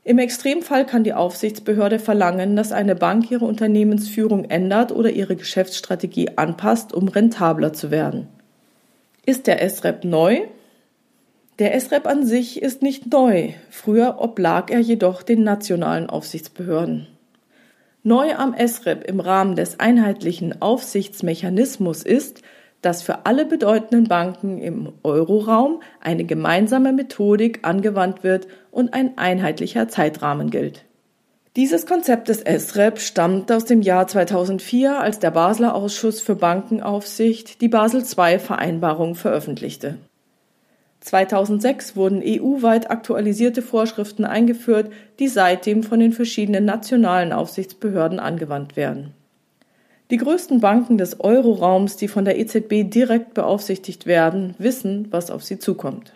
Im 0.05 0.19
Extremfall 0.19 0.87
kann 0.87 1.05
die 1.05 1.13
Aufsichtsbehörde 1.13 1.99
verlangen, 1.99 2.57
dass 2.57 2.73
eine 2.73 2.95
Bank 2.95 3.31
ihre 3.31 3.45
Unternehmensführung 3.45 4.45
ändert 4.45 4.91
oder 4.91 5.11
ihre 5.11 5.37
Geschäftsstrategie 5.37 6.31
anpasst, 6.37 6.95
um 6.95 7.09
rentabler 7.09 7.75
zu 7.75 7.91
werden. 7.91 8.29
Ist 9.27 9.49
der 9.49 9.69
SREP 9.69 10.05
neu? 10.05 10.43
Der 11.59 11.79
SREP 11.79 12.07
an 12.07 12.25
sich 12.25 12.63
ist 12.63 12.81
nicht 12.81 13.13
neu. 13.13 13.51
Früher 13.69 14.17
oblag 14.19 14.71
er 14.71 14.81
jedoch 14.81 15.23
den 15.23 15.43
nationalen 15.43 16.09
Aufsichtsbehörden. 16.09 17.09
Neu 18.07 18.37
am 18.37 18.55
SREP 18.55 19.03
im 19.09 19.19
Rahmen 19.19 19.57
des 19.57 19.81
einheitlichen 19.81 20.63
Aufsichtsmechanismus 20.63 22.05
ist, 22.05 22.43
dass 22.81 23.03
für 23.03 23.27
alle 23.27 23.45
bedeutenden 23.45 24.05
Banken 24.05 24.59
im 24.59 24.93
Euroraum 25.03 25.83
eine 26.01 26.25
gemeinsame 26.25 26.93
Methodik 26.93 27.67
angewandt 27.67 28.23
wird 28.23 28.47
und 28.71 28.95
ein 28.95 29.19
einheitlicher 29.19 29.89
Zeitrahmen 29.89 30.51
gilt. 30.51 30.85
Dieses 31.57 31.85
Konzept 31.85 32.29
des 32.29 32.43
SREP 32.43 33.01
stammt 33.01 33.51
aus 33.51 33.65
dem 33.65 33.83
Jahr 33.83 34.07
2004, 34.07 35.01
als 35.01 35.19
der 35.19 35.33
Basler 35.33 35.75
Ausschuss 35.75 36.21
für 36.21 36.37
Bankenaufsicht 36.37 37.61
die 37.61 37.69
Basel 37.69 38.05
II 38.05 38.39
Vereinbarung 38.39 39.17
veröffentlichte. 39.17 39.99
2006 41.07 41.95
wurden 41.95 42.21
EU-weit 42.21 42.91
aktualisierte 42.91 43.63
Vorschriften 43.63 44.25
eingeführt, 44.25 44.91
die 45.21 45.29
seitdem 45.29 45.85
von 45.85 46.01
den 46.01 46.13
verschiedenen 46.13 46.65
nationalen 46.65 47.33
Aufsichtsbehörden 47.33 48.19
angewandt 48.19 48.75
werden. 48.75 49.15
Die 50.11 50.17
größten 50.17 50.61
Banken 50.61 50.99
des 50.99 51.21
Euroraums, 51.21 51.97
die 51.97 52.09
von 52.09 52.25
der 52.25 52.41
EZB 52.41 52.91
direkt 52.91 53.35
beaufsichtigt 53.35 54.07
werden, 54.07 54.57
wissen, 54.59 55.07
was 55.13 55.31
auf 55.31 55.45
sie 55.45 55.61
zukommt. 55.61 56.13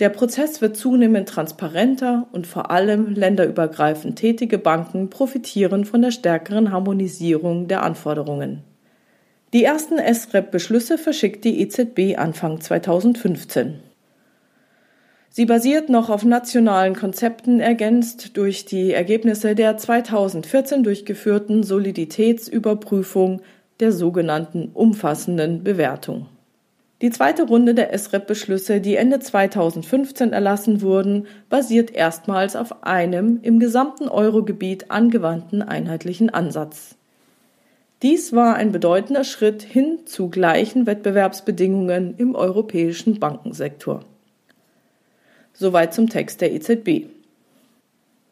Der 0.00 0.10
Prozess 0.10 0.60
wird 0.60 0.76
zunehmend 0.76 1.30
transparenter 1.30 2.26
und 2.32 2.46
vor 2.46 2.70
allem 2.70 3.14
länderübergreifend 3.14 4.18
tätige 4.18 4.58
Banken 4.58 5.08
profitieren 5.08 5.86
von 5.86 6.02
der 6.02 6.10
stärkeren 6.10 6.72
Harmonisierung 6.72 7.68
der 7.68 7.82
Anforderungen. 7.82 8.64
Die 9.54 9.64
ersten 9.64 9.96
SREP-Beschlüsse 9.96 10.98
verschickt 10.98 11.42
die 11.46 11.62
EZB 11.62 12.18
Anfang 12.18 12.60
2015. 12.60 13.85
Sie 15.36 15.44
basiert 15.44 15.90
noch 15.90 16.08
auf 16.08 16.24
nationalen 16.24 16.96
Konzepten, 16.96 17.60
ergänzt 17.60 18.38
durch 18.38 18.64
die 18.64 18.94
Ergebnisse 18.94 19.54
der 19.54 19.76
2014 19.76 20.82
durchgeführten 20.82 21.62
Soliditätsüberprüfung 21.62 23.42
der 23.78 23.92
sogenannten 23.92 24.70
umfassenden 24.72 25.62
Bewertung. 25.62 26.24
Die 27.02 27.10
zweite 27.10 27.42
Runde 27.42 27.74
der 27.74 27.92
SREP-Beschlüsse, 27.98 28.80
die 28.80 28.96
Ende 28.96 29.20
2015 29.20 30.32
erlassen 30.32 30.80
wurden, 30.80 31.26
basiert 31.50 31.94
erstmals 31.94 32.56
auf 32.56 32.82
einem 32.84 33.38
im 33.42 33.60
gesamten 33.60 34.08
Eurogebiet 34.08 34.90
angewandten 34.90 35.60
einheitlichen 35.60 36.30
Ansatz. 36.30 36.96
Dies 38.02 38.32
war 38.32 38.54
ein 38.54 38.72
bedeutender 38.72 39.24
Schritt 39.24 39.60
hin 39.62 39.98
zu 40.06 40.30
gleichen 40.30 40.86
Wettbewerbsbedingungen 40.86 42.14
im 42.16 42.34
europäischen 42.34 43.20
Bankensektor. 43.20 44.00
Soweit 45.56 45.94
zum 45.94 46.08
Text 46.08 46.40
der 46.40 46.52
EZB. 46.52 47.06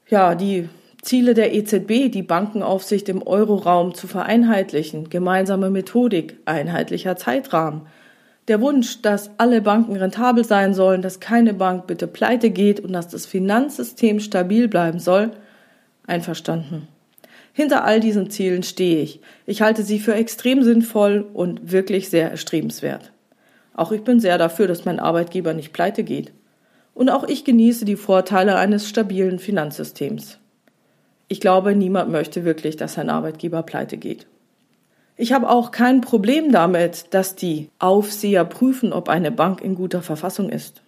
Ja, 0.09 0.35
die 0.35 0.69
Ziele 1.03 1.35
der 1.35 1.55
EZB, 1.55 2.11
die 2.11 2.23
Bankenaufsicht 2.23 3.09
im 3.09 3.23
Euroraum 3.27 3.95
zu 3.95 4.07
vereinheitlichen, 4.07 5.11
gemeinsame 5.11 5.71
Methodik, 5.71 6.37
einheitlicher 6.45 7.17
Zeitrahmen– 7.17 7.83
der 8.49 8.61
Wunsch, 8.61 9.01
dass 9.01 9.31
alle 9.39 9.63
Banken 9.63 9.97
rentabel 9.97 10.45
sein 10.45 10.75
sollen, 10.75 11.01
dass 11.01 11.19
keine 11.19 11.55
Bank 11.55 11.87
bitte 11.87 12.07
pleite 12.07 12.51
geht 12.51 12.79
und 12.81 12.93
dass 12.93 13.09
das 13.09 13.25
Finanzsystem 13.25 14.21
stabil 14.21 14.69
bleiben 14.69 14.99
soll, 14.99 15.31
einverstanden. 16.07 16.87
Hinter 17.55 17.85
all 17.85 18.01
diesen 18.01 18.31
Zielen 18.31 18.63
stehe 18.63 19.01
ich. 19.01 19.21
Ich 19.47 19.63
halte 19.63 19.83
sie 19.83 19.99
für 19.99 20.15
extrem 20.15 20.63
sinnvoll 20.63 21.25
und 21.33 21.73
wirklich 21.73 22.11
sehr 22.11 22.31
erstrebenswert. 22.31 23.13
Auch 23.73 23.93
ich 23.93 24.03
bin 24.03 24.21
sehr 24.21 24.37
dafür, 24.37 24.67
dass 24.67 24.85
mein 24.85 25.01
Arbeitgeber 25.01 25.55
nicht 25.55 25.73
pleite 25.73 26.05
geht. 26.05 26.33
Und 26.95 27.11
auch 27.11 27.25
ich 27.25 27.45
genieße 27.45 27.85
die 27.85 27.97
Vorteile 27.97 28.57
eines 28.57 28.89
stabilen 28.89 29.39
Finanzsystems. 29.39 30.39
Ich 31.29 31.41
glaube, 31.41 31.75
niemand 31.75 32.11
möchte 32.11 32.45
wirklich, 32.45 32.77
dass 32.77 32.95
sein 32.95 33.11
Arbeitgeber 33.11 33.63
pleite 33.63 33.97
geht. 33.97 34.27
Ich 35.17 35.33
habe 35.33 35.49
auch 35.49 35.71
kein 35.71 36.01
Problem 36.01 36.51
damit, 36.51 37.15
dass 37.15 37.37
die 37.37 37.69
Aufseher 37.79 38.45
prüfen, 38.45 38.93
ob 38.93 39.09
eine 39.09 39.31
Bank 39.31 39.61
in 39.61 39.75
guter 39.75 40.03
Verfassung 40.03 40.49
ist. 40.49 40.83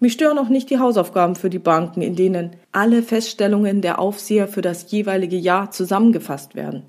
Mich 0.00 0.12
stören 0.12 0.38
auch 0.38 0.48
nicht 0.48 0.70
die 0.70 0.78
Hausaufgaben 0.78 1.34
für 1.34 1.50
die 1.50 1.58
Banken, 1.58 2.02
in 2.02 2.14
denen 2.14 2.50
alle 2.70 3.02
Feststellungen 3.02 3.80
der 3.80 3.98
Aufseher 3.98 4.46
für 4.46 4.62
das 4.62 4.90
jeweilige 4.90 5.36
Jahr 5.36 5.70
zusammengefasst 5.70 6.54
werden. 6.54 6.84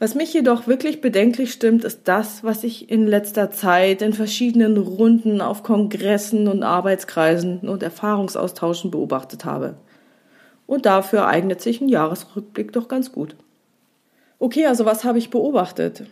Was 0.00 0.14
mich 0.14 0.32
jedoch 0.32 0.68
wirklich 0.68 1.00
bedenklich 1.00 1.52
stimmt, 1.52 1.84
ist 1.84 2.02
das, 2.04 2.44
was 2.44 2.62
ich 2.62 2.88
in 2.88 3.08
letzter 3.08 3.50
Zeit 3.50 4.00
in 4.00 4.12
verschiedenen 4.12 4.76
Runden 4.76 5.40
auf 5.40 5.64
Kongressen 5.64 6.46
und 6.46 6.62
Arbeitskreisen 6.62 7.68
und 7.68 7.82
Erfahrungsaustauschen 7.82 8.92
beobachtet 8.92 9.44
habe. 9.44 9.74
Und 10.66 10.86
dafür 10.86 11.26
eignet 11.26 11.60
sich 11.60 11.80
ein 11.80 11.88
Jahresrückblick 11.88 12.72
doch 12.72 12.86
ganz 12.86 13.10
gut. 13.10 13.34
Okay, 14.38 14.66
also 14.66 14.84
was 14.84 15.02
habe 15.02 15.18
ich 15.18 15.30
beobachtet? 15.30 16.04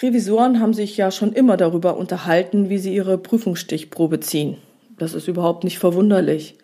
Revisoren 0.00 0.60
haben 0.60 0.72
sich 0.72 0.96
ja 0.96 1.10
schon 1.10 1.32
immer 1.32 1.56
darüber 1.56 1.96
unterhalten, 1.96 2.70
wie 2.70 2.78
sie 2.78 2.94
ihre 2.94 3.18
Prüfungsstichprobe 3.18 4.20
ziehen. 4.20 4.56
Das 4.98 5.14
ist 5.14 5.26
überhaupt 5.26 5.64
nicht 5.64 5.80
verwunderlich. 5.80 6.58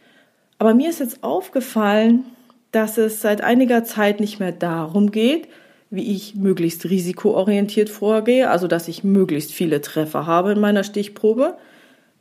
Aber 0.58 0.74
mir 0.74 0.90
ist 0.90 1.00
jetzt 1.00 1.24
aufgefallen, 1.24 2.24
dass 2.70 2.98
es 2.98 3.20
seit 3.20 3.40
einiger 3.40 3.82
Zeit 3.82 4.20
nicht 4.20 4.38
mehr 4.38 4.52
darum 4.52 5.10
geht, 5.10 5.48
wie 5.90 6.14
ich 6.14 6.34
möglichst 6.34 6.84
risikoorientiert 6.88 7.88
vorgehe, 7.88 8.50
also 8.50 8.66
dass 8.66 8.88
ich 8.88 9.04
möglichst 9.04 9.52
viele 9.52 9.80
Treffer 9.80 10.26
habe 10.26 10.52
in 10.52 10.60
meiner 10.60 10.84
Stichprobe, 10.84 11.56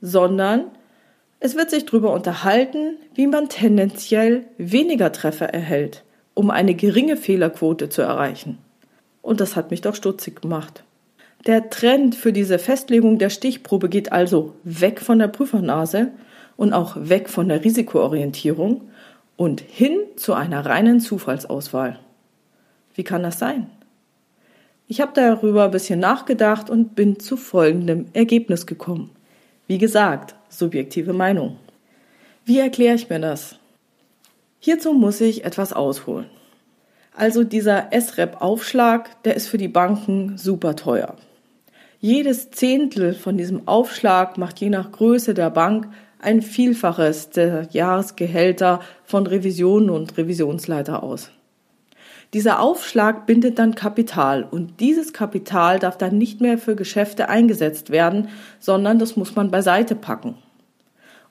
sondern 0.01 0.65
es 1.39 1.55
wird 1.55 1.69
sich 1.69 1.85
darüber 1.85 2.13
unterhalten, 2.13 2.97
wie 3.13 3.27
man 3.27 3.49
tendenziell 3.49 4.45
weniger 4.57 5.11
Treffer 5.11 5.47
erhält 5.47 6.05
um 6.35 6.51
eine 6.51 6.75
geringe 6.75 7.17
Fehlerquote 7.17 7.89
zu 7.89 8.03
erreichen. 8.03 8.59
Und 9.23 9.39
das 9.39 9.55
hat 9.55 9.71
mich 9.71 9.81
doch 9.81 9.95
stutzig 9.95 10.41
gemacht. 10.41 10.83
Der 11.47 11.69
Trend 11.71 12.13
für 12.13 12.33
diese 12.33 12.59
Festlegung 12.59 13.17
der 13.17 13.31
Stichprobe 13.31 13.89
geht 13.89 14.11
also 14.11 14.53
weg 14.63 14.99
von 15.01 15.17
der 15.17 15.29
Prüfernase 15.29 16.09
und 16.57 16.73
auch 16.73 16.95
weg 16.99 17.29
von 17.29 17.47
der 17.47 17.63
Risikoorientierung 17.63 18.81
und 19.37 19.61
hin 19.61 19.97
zu 20.15 20.33
einer 20.33 20.65
reinen 20.65 20.99
Zufallsauswahl. 20.99 21.99
Wie 22.95 23.03
kann 23.03 23.23
das 23.23 23.39
sein? 23.39 23.69
Ich 24.87 25.01
habe 25.01 25.11
darüber 25.13 25.65
ein 25.65 25.71
bisschen 25.71 25.99
nachgedacht 25.99 26.69
und 26.69 26.95
bin 26.95 27.19
zu 27.19 27.37
folgendem 27.37 28.05
Ergebnis 28.13 28.65
gekommen. 28.65 29.11
Wie 29.67 29.77
gesagt, 29.77 30.35
subjektive 30.49 31.13
Meinung. 31.13 31.57
Wie 32.45 32.59
erkläre 32.59 32.95
ich 32.95 33.09
mir 33.09 33.19
das? 33.19 33.57
Hierzu 34.59 34.93
muss 34.93 35.21
ich 35.21 35.43
etwas 35.43 35.73
ausholen. 35.73 36.27
Also 37.15 37.43
dieser 37.43 37.89
SREP-Aufschlag, 37.91 39.23
der 39.23 39.35
ist 39.35 39.47
für 39.47 39.57
die 39.57 39.67
Banken 39.67 40.37
super 40.37 40.75
teuer. 40.75 41.15
Jedes 41.99 42.51
Zehntel 42.51 43.13
von 43.13 43.37
diesem 43.37 43.67
Aufschlag 43.67 44.37
macht 44.37 44.59
je 44.59 44.69
nach 44.69 44.91
Größe 44.91 45.33
der 45.33 45.49
Bank 45.49 45.87
ein 46.19 46.41
Vielfaches 46.41 47.29
der 47.29 47.67
Jahresgehälter 47.71 48.81
von 49.03 49.25
Revisionen 49.25 49.89
und 49.89 50.17
Revisionsleiter 50.17 51.03
aus. 51.03 51.31
Dieser 52.35 52.59
Aufschlag 52.59 53.27
bindet 53.27 53.59
dann 53.59 53.75
Kapital 53.75 54.43
und 54.43 54.81
dieses 54.81 55.13
Kapital 55.13 55.79
darf 55.79 55.97
dann 55.97 56.17
nicht 56.17 56.41
mehr 56.41 56.57
für 56.57 56.75
Geschäfte 56.75 57.29
eingesetzt 57.29 57.91
werden, 57.91 58.27
sondern 58.59 58.99
das 58.99 59.15
muss 59.15 59.37
man 59.37 59.51
beiseite 59.51 59.95
packen. 59.95 60.35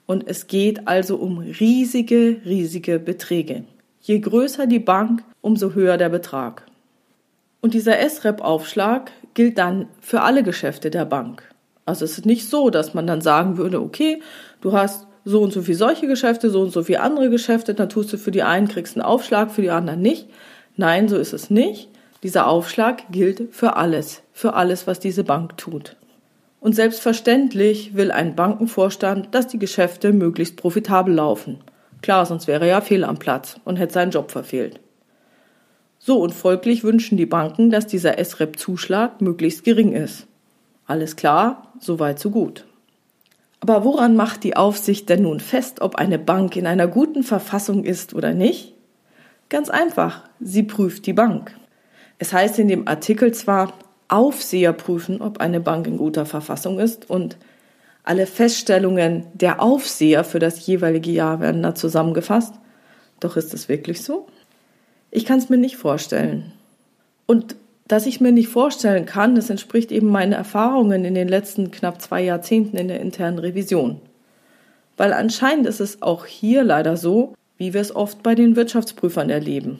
Und 0.07 0.27
es 0.27 0.47
geht 0.47 0.87
also 0.87 1.17
um 1.17 1.37
riesige, 1.37 2.41
riesige 2.43 2.97
Beträge. 2.97 3.65
Je 4.01 4.17
größer 4.17 4.65
die 4.65 4.79
Bank, 4.79 5.23
umso 5.41 5.75
höher 5.75 5.97
der 5.97 6.09
Betrag. 6.09 6.65
Und 7.61 7.75
dieser 7.75 7.97
SREP-Aufschlag 8.09 9.11
gilt 9.35 9.59
dann 9.59 9.85
für 10.01 10.21
alle 10.21 10.41
Geschäfte 10.41 10.89
der 10.89 11.05
Bank. 11.05 11.43
Also 11.85 12.03
es 12.03 12.17
ist 12.17 12.25
nicht 12.25 12.49
so, 12.49 12.71
dass 12.71 12.95
man 12.95 13.05
dann 13.05 13.21
sagen 13.21 13.57
würde, 13.57 13.79
okay, 13.79 14.23
du 14.59 14.73
hast 14.73 15.05
so 15.23 15.43
und 15.43 15.53
so 15.53 15.61
viel 15.61 15.75
solche 15.75 16.07
Geschäfte, 16.07 16.49
so 16.49 16.61
und 16.61 16.71
so 16.71 16.81
viel 16.81 16.97
andere 16.97 17.29
Geschäfte, 17.29 17.75
dann 17.75 17.89
tust 17.89 18.11
du 18.11 18.17
für 18.17 18.31
die 18.31 18.41
einen 18.41 18.67
kriegst 18.67 18.95
einen 18.95 19.05
Aufschlag, 19.05 19.51
für 19.51 19.61
die 19.61 19.69
anderen 19.69 20.01
nicht. 20.01 20.29
Nein, 20.77 21.07
so 21.07 21.17
ist 21.17 21.33
es 21.33 21.49
nicht. 21.49 21.89
Dieser 22.23 22.47
Aufschlag 22.47 23.03
gilt 23.11 23.53
für 23.53 23.75
alles, 23.75 24.23
für 24.33 24.53
alles, 24.53 24.87
was 24.87 24.99
diese 24.99 25.23
Bank 25.23 25.57
tut. 25.57 25.95
Und 26.59 26.73
selbstverständlich 26.73 27.95
will 27.95 28.11
ein 28.11 28.35
Bankenvorstand, 28.35 29.35
dass 29.35 29.47
die 29.47 29.59
Geschäfte 29.59 30.11
möglichst 30.11 30.57
profitabel 30.57 31.13
laufen. 31.13 31.59
Klar, 32.01 32.25
sonst 32.25 32.47
wäre 32.47 32.65
er 32.65 32.71
ja 32.71 32.81
fehl 32.81 33.03
am 33.03 33.17
Platz 33.17 33.57
und 33.63 33.77
hätte 33.77 33.93
seinen 33.93 34.11
Job 34.11 34.31
verfehlt. 34.31 34.79
So 35.99 36.19
und 36.19 36.33
folglich 36.33 36.83
wünschen 36.83 37.17
die 37.17 37.25
Banken, 37.25 37.71
dass 37.71 37.87
dieser 37.87 38.23
SREP-Zuschlag 38.23 39.21
möglichst 39.21 39.63
gering 39.63 39.93
ist. 39.93 40.27
Alles 40.85 41.15
klar, 41.15 41.73
soweit 41.79 42.19
so 42.19 42.29
gut. 42.29 42.65
Aber 43.59 43.83
woran 43.83 44.15
macht 44.15 44.43
die 44.43 44.55
Aufsicht 44.55 45.09
denn 45.09 45.23
nun 45.23 45.39
fest, 45.39 45.81
ob 45.81 45.95
eine 45.95 46.19
Bank 46.19 46.55
in 46.55 46.67
einer 46.67 46.87
guten 46.87 47.23
Verfassung 47.23 47.83
ist 47.83 48.13
oder 48.13 48.35
nicht? 48.35 48.74
Ganz 49.49 49.69
einfach, 49.69 50.23
sie 50.39 50.63
prüft 50.63 51.05
die 51.05 51.13
Bank. 51.13 51.55
Es 52.17 52.33
heißt 52.33 52.59
in 52.59 52.67
dem 52.67 52.87
Artikel 52.87 53.33
zwar, 53.33 53.73
Aufseher 54.07 54.73
prüfen, 54.73 55.21
ob 55.21 55.39
eine 55.39 55.59
Bank 55.59 55.87
in 55.87 55.97
guter 55.97 56.25
Verfassung 56.25 56.79
ist 56.79 57.09
und 57.09 57.37
alle 58.03 58.27
Feststellungen 58.27 59.25
der 59.33 59.61
Aufseher 59.61 60.23
für 60.23 60.37
das 60.39 60.65
jeweilige 60.67 61.11
Jahr 61.11 61.39
werden 61.39 61.63
da 61.63 61.73
zusammengefasst. 61.73 62.53
Doch 63.19 63.35
ist 63.35 63.53
es 63.53 63.67
wirklich 63.67 64.03
so? 64.03 64.27
Ich 65.09 65.25
kann 65.25 65.39
es 65.39 65.49
mir 65.49 65.57
nicht 65.57 65.77
vorstellen. 65.77 66.51
Und 67.25 67.55
dass 67.87 68.05
ich 68.05 68.21
mir 68.21 68.31
nicht 68.31 68.49
vorstellen 68.49 69.05
kann, 69.05 69.35
das 69.35 69.49
entspricht 69.49 69.91
eben 69.91 70.07
meinen 70.07 70.33
Erfahrungen 70.33 71.05
in 71.05 71.15
den 71.15 71.27
letzten 71.27 71.71
knapp 71.71 72.01
zwei 72.01 72.21
Jahrzehnten 72.21 72.77
in 72.77 72.87
der 72.87 72.99
internen 72.99 73.39
Revision. 73.39 74.01
Weil 74.97 75.13
anscheinend 75.13 75.65
ist 75.65 75.79
es 75.79 76.01
auch 76.01 76.25
hier 76.25 76.63
leider 76.63 76.97
so, 76.97 77.33
wie 77.57 77.73
wir 77.73 77.81
es 77.81 77.95
oft 77.95 78.23
bei 78.23 78.35
den 78.35 78.55
Wirtschaftsprüfern 78.55 79.29
erleben. 79.29 79.79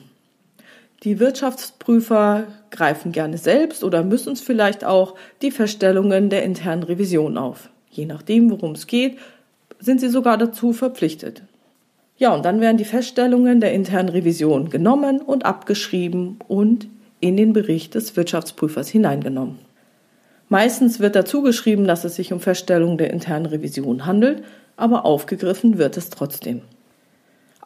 Die 1.02 1.20
Wirtschaftsprüfer 1.20 2.44
greifen 2.70 3.12
gerne 3.12 3.38
selbst 3.38 3.84
oder 3.84 4.02
müssen 4.02 4.32
es 4.32 4.40
vielleicht 4.40 4.84
auch 4.84 5.14
die 5.42 5.50
Feststellungen 5.50 6.30
der 6.30 6.42
internen 6.42 6.82
Revision 6.82 7.36
auf. 7.36 7.68
Je 7.90 8.06
nachdem, 8.06 8.50
worum 8.50 8.72
es 8.72 8.86
geht, 8.86 9.18
sind 9.78 10.00
sie 10.00 10.08
sogar 10.08 10.38
dazu 10.38 10.72
verpflichtet. 10.72 11.42
Ja, 12.18 12.34
und 12.34 12.44
dann 12.46 12.62
werden 12.62 12.78
die 12.78 12.84
Feststellungen 12.84 13.60
der 13.60 13.74
internen 13.74 14.08
Revision 14.08 14.70
genommen 14.70 15.20
und 15.20 15.44
abgeschrieben 15.44 16.38
und 16.48 16.88
in 17.20 17.36
den 17.36 17.52
Bericht 17.52 17.94
des 17.94 18.16
Wirtschaftsprüfers 18.16 18.88
hineingenommen. 18.88 19.58
Meistens 20.48 21.00
wird 21.00 21.16
dazu 21.16 21.42
geschrieben, 21.42 21.86
dass 21.86 22.04
es 22.04 22.14
sich 22.14 22.32
um 22.32 22.40
Feststellungen 22.40 22.98
der 22.98 23.10
internen 23.10 23.46
Revision 23.46 24.06
handelt, 24.06 24.44
aber 24.76 25.04
aufgegriffen 25.04 25.76
wird 25.76 25.96
es 25.96 26.08
trotzdem. 26.08 26.62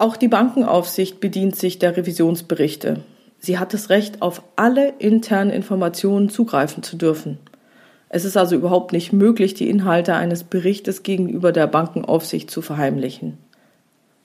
Auch 0.01 0.17
die 0.17 0.29
Bankenaufsicht 0.29 1.21
bedient 1.21 1.57
sich 1.57 1.79
der 1.79 1.95
Revisionsberichte. 1.95 3.03
Sie 3.39 3.59
hat 3.59 3.75
das 3.75 3.91
Recht, 3.91 4.23
auf 4.23 4.43
alle 4.57 4.95
internen 4.99 5.51
Informationen 5.51 6.31
zugreifen 6.31 6.83
zu 6.83 6.97
dürfen. 6.97 7.37
Es 8.09 8.25
ist 8.25 8.39
also 8.39 8.57
überhaupt 8.57 8.95
nicht 8.95 9.13
möglich, 9.13 9.53
die 9.53 9.69
Inhalte 9.69 10.15
eines 10.15 10.43
Berichtes 10.43 11.03
gegenüber 11.03 11.53
der 11.53 11.67
Bankenaufsicht 11.67 12.51
zu 12.51 12.63
verheimlichen. 12.63 13.37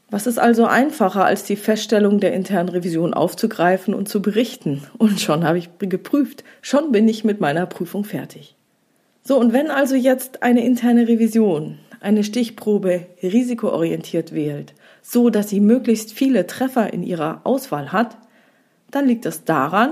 Was 0.10 0.28
ist 0.28 0.40
also 0.40 0.66
einfacher, 0.66 1.26
als 1.26 1.44
die 1.44 1.58
Feststellung 1.58 2.22
der 2.22 2.32
internen 2.32 2.70
Revision 2.70 3.14
aufzugreifen 3.14 3.94
und 3.94 4.08
zu 4.08 4.22
berichten? 4.22 4.82
Und 4.98 5.20
schon 5.20 5.44
habe 5.44 5.58
ich 5.58 5.68
geprüft, 5.78 6.46
schon 6.62 6.94
bin 6.94 7.06
ich 7.10 7.26
mit 7.26 7.42
meiner 7.42 7.66
Prüfung 7.66 8.06
fertig. 8.06 8.56
So, 9.24 9.38
und 9.38 9.52
wenn 9.52 9.72
also 9.72 9.96
jetzt 9.96 10.42
eine 10.42 10.64
interne 10.64 11.10
Revision 11.10 11.80
eine 12.00 12.24
Stichprobe 12.24 13.06
risikoorientiert 13.22 14.34
wählt, 14.34 14.74
so 15.02 15.30
dass 15.30 15.50
sie 15.50 15.60
möglichst 15.60 16.14
viele 16.14 16.48
Treffer 16.48 16.94
in 16.94 17.04
ihrer 17.04 17.42
Auswahl 17.44 17.92
hat, 17.92 18.18
dann 18.92 19.08
liegt 19.08 19.26
es 19.26 19.44
daran, 19.44 19.92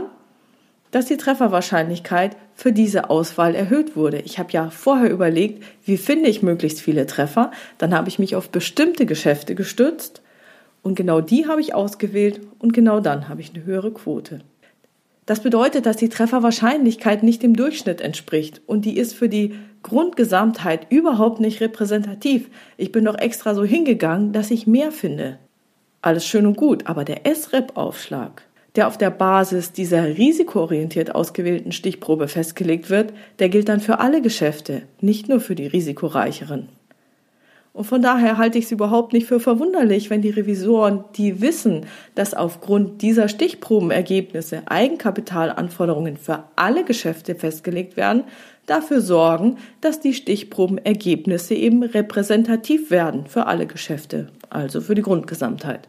dass 0.91 1.07
die 1.07 1.17
Trefferwahrscheinlichkeit 1.17 2.37
für 2.53 2.71
diese 2.71 3.09
Auswahl 3.09 3.55
erhöht 3.55 3.95
wurde. 3.95 4.19
Ich 4.19 4.37
habe 4.37 4.51
ja 4.51 4.69
vorher 4.69 5.09
überlegt, 5.09 5.63
wie 5.85 5.97
finde 5.97 6.29
ich 6.29 6.43
möglichst 6.43 6.79
viele 6.81 7.07
Treffer. 7.07 7.51
Dann 7.79 7.95
habe 7.95 8.09
ich 8.09 8.19
mich 8.19 8.35
auf 8.35 8.49
bestimmte 8.49 9.07
Geschäfte 9.07 9.55
gestützt 9.55 10.21
und 10.83 10.95
genau 10.95 11.19
die 11.19 11.47
habe 11.47 11.61
ich 11.61 11.73
ausgewählt 11.73 12.41
und 12.59 12.73
genau 12.73 12.99
dann 12.99 13.27
habe 13.27 13.41
ich 13.41 13.55
eine 13.55 13.65
höhere 13.65 13.91
Quote. 13.91 14.41
Das 15.25 15.39
bedeutet, 15.39 15.85
dass 15.85 15.97
die 15.97 16.09
Trefferwahrscheinlichkeit 16.09 17.23
nicht 17.23 17.41
dem 17.41 17.55
Durchschnitt 17.55 18.01
entspricht 18.01 18.61
und 18.67 18.85
die 18.85 18.97
ist 18.97 19.13
für 19.13 19.29
die 19.29 19.55
Grundgesamtheit 19.83 20.87
überhaupt 20.89 21.39
nicht 21.39 21.61
repräsentativ. 21.61 22.49
Ich 22.77 22.91
bin 22.91 23.05
doch 23.05 23.17
extra 23.17 23.53
so 23.53 23.63
hingegangen, 23.63 24.33
dass 24.33 24.49
ich 24.49 24.65
mehr 24.65 24.91
finde. 24.91 25.37
Alles 26.01 26.25
schön 26.25 26.47
und 26.47 26.57
gut, 26.57 26.87
aber 26.87 27.05
der 27.05 27.21
SREP-Aufschlag, 27.33 28.41
der 28.75 28.87
auf 28.87 28.97
der 28.97 29.11
Basis 29.11 29.71
dieser 29.71 30.17
risikoorientiert 30.17 31.13
ausgewählten 31.13 31.71
Stichprobe 31.71 32.27
festgelegt 32.27 32.89
wird, 32.89 33.13
der 33.39 33.49
gilt 33.49 33.69
dann 33.69 33.79
für 33.79 33.99
alle 33.99 34.21
Geschäfte, 34.21 34.83
nicht 34.99 35.29
nur 35.29 35.39
für 35.39 35.55
die 35.55 35.67
risikoreicheren. 35.67 36.69
Und 37.73 37.85
von 37.85 38.03
daher 38.03 38.37
halte 38.37 38.59
ich 38.59 38.65
es 38.65 38.71
überhaupt 38.71 39.13
nicht 39.13 39.25
für 39.25 39.39
verwunderlich, 39.39 40.11
wenn 40.11 40.21
die 40.21 40.29
Revisoren, 40.29 41.05
die 41.15 41.41
wissen, 41.41 41.87
dass 42.13 42.35
aufgrund 42.35 43.01
dieser 43.01 43.27
Stichprobenergebnisse 43.27 44.61
Eigenkapitalanforderungen 44.65 46.17
für 46.17 46.43
alle 46.55 46.83
Geschäfte 46.83 47.33
festgelegt 47.33 47.97
werden, 47.97 48.25
dafür 48.65 49.01
sorgen, 49.01 49.57
dass 49.81 49.99
die 49.99 50.13
Stichprobenergebnisse 50.13 51.53
eben 51.53 51.83
repräsentativ 51.83 52.91
werden 52.91 53.27
für 53.27 53.47
alle 53.47 53.67
Geschäfte, 53.67 54.29
also 54.49 54.81
für 54.81 54.95
die 54.95 55.01
Grundgesamtheit. 55.01 55.87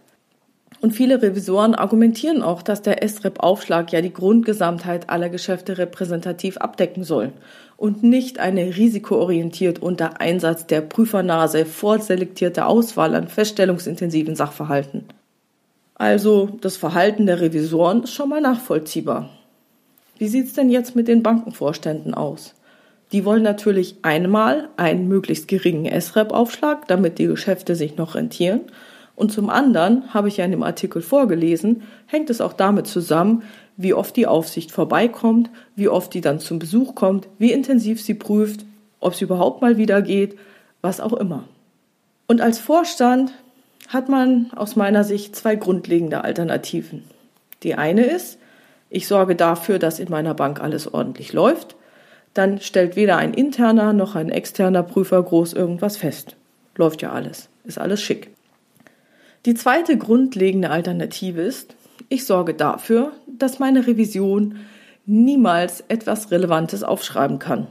Und 0.80 0.90
viele 0.90 1.22
Revisoren 1.22 1.74
argumentieren 1.74 2.42
auch, 2.42 2.60
dass 2.60 2.82
der 2.82 3.08
SREP-Aufschlag 3.08 3.90
ja 3.92 4.02
die 4.02 4.12
Grundgesamtheit 4.12 5.08
aller 5.08 5.30
Geschäfte 5.30 5.78
repräsentativ 5.78 6.58
abdecken 6.58 7.04
soll 7.04 7.32
und 7.78 8.02
nicht 8.02 8.38
eine 8.38 8.76
risikoorientiert 8.76 9.78
unter 9.78 10.20
Einsatz 10.20 10.66
der 10.66 10.82
Prüfernase 10.82 11.64
vorselektierte 11.64 12.66
Auswahl 12.66 13.14
an 13.14 13.28
feststellungsintensiven 13.28 14.36
Sachverhalten. 14.36 15.04
Also 15.94 16.50
das 16.60 16.76
Verhalten 16.76 17.24
der 17.24 17.40
Revisoren 17.40 18.02
ist 18.02 18.12
schon 18.12 18.28
mal 18.28 18.42
nachvollziehbar. 18.42 19.30
Wie 20.18 20.28
sieht's 20.28 20.52
denn 20.52 20.68
jetzt 20.68 20.94
mit 20.94 21.08
den 21.08 21.22
Bankenvorständen 21.22 22.12
aus? 22.14 22.54
Die 23.14 23.24
wollen 23.24 23.42
natürlich 23.42 23.96
einmal 24.02 24.68
einen 24.76 25.08
möglichst 25.08 25.48
geringen 25.48 25.90
SREP-Aufschlag, 25.98 26.86
damit 26.88 27.18
die 27.18 27.26
Geschäfte 27.26 27.74
sich 27.74 27.96
noch 27.96 28.14
rentieren– 28.14 28.60
und 29.16 29.30
zum 29.30 29.48
anderen, 29.48 30.12
habe 30.12 30.28
ich 30.28 30.38
ja 30.38 30.44
in 30.44 30.50
dem 30.50 30.62
Artikel 30.62 31.00
vorgelesen, 31.00 31.82
hängt 32.06 32.30
es 32.30 32.40
auch 32.40 32.52
damit 32.52 32.86
zusammen, 32.86 33.42
wie 33.76 33.94
oft 33.94 34.16
die 34.16 34.26
Aufsicht 34.26 34.72
vorbeikommt, 34.72 35.50
wie 35.76 35.88
oft 35.88 36.14
die 36.14 36.20
dann 36.20 36.40
zum 36.40 36.58
Besuch 36.58 36.94
kommt, 36.94 37.28
wie 37.38 37.52
intensiv 37.52 38.02
sie 38.02 38.14
prüft, 38.14 38.64
ob 39.00 39.14
sie 39.14 39.24
überhaupt 39.24 39.62
mal 39.62 39.76
wieder 39.76 40.02
geht, 40.02 40.36
was 40.80 41.00
auch 41.00 41.12
immer. 41.12 41.44
Und 42.26 42.40
als 42.40 42.58
Vorstand 42.58 43.32
hat 43.88 44.08
man 44.08 44.50
aus 44.56 44.76
meiner 44.76 45.04
Sicht 45.04 45.36
zwei 45.36 45.56
grundlegende 45.56 46.24
Alternativen. 46.24 47.04
Die 47.62 47.74
eine 47.74 48.04
ist, 48.04 48.38
ich 48.90 49.06
sorge 49.06 49.36
dafür, 49.36 49.78
dass 49.78 49.98
in 49.98 50.10
meiner 50.10 50.34
Bank 50.34 50.60
alles 50.60 50.92
ordentlich 50.92 51.32
läuft. 51.32 51.76
Dann 52.34 52.60
stellt 52.60 52.96
weder 52.96 53.16
ein 53.16 53.32
interner 53.32 53.92
noch 53.92 54.16
ein 54.16 54.30
externer 54.30 54.82
Prüfer 54.82 55.22
groß 55.22 55.52
irgendwas 55.52 55.96
fest. 55.96 56.36
Läuft 56.76 57.02
ja 57.02 57.12
alles, 57.12 57.48
ist 57.64 57.78
alles 57.78 58.02
schick. 58.02 58.30
Die 59.46 59.54
zweite 59.54 59.96
grundlegende 59.96 60.70
Alternative 60.70 61.42
ist, 61.42 61.76
ich 62.08 62.24
sorge 62.24 62.54
dafür, 62.54 63.12
dass 63.26 63.58
meine 63.58 63.86
Revision 63.86 64.56
niemals 65.06 65.84
etwas 65.88 66.30
Relevantes 66.30 66.82
aufschreiben 66.82 67.38
kann. 67.38 67.68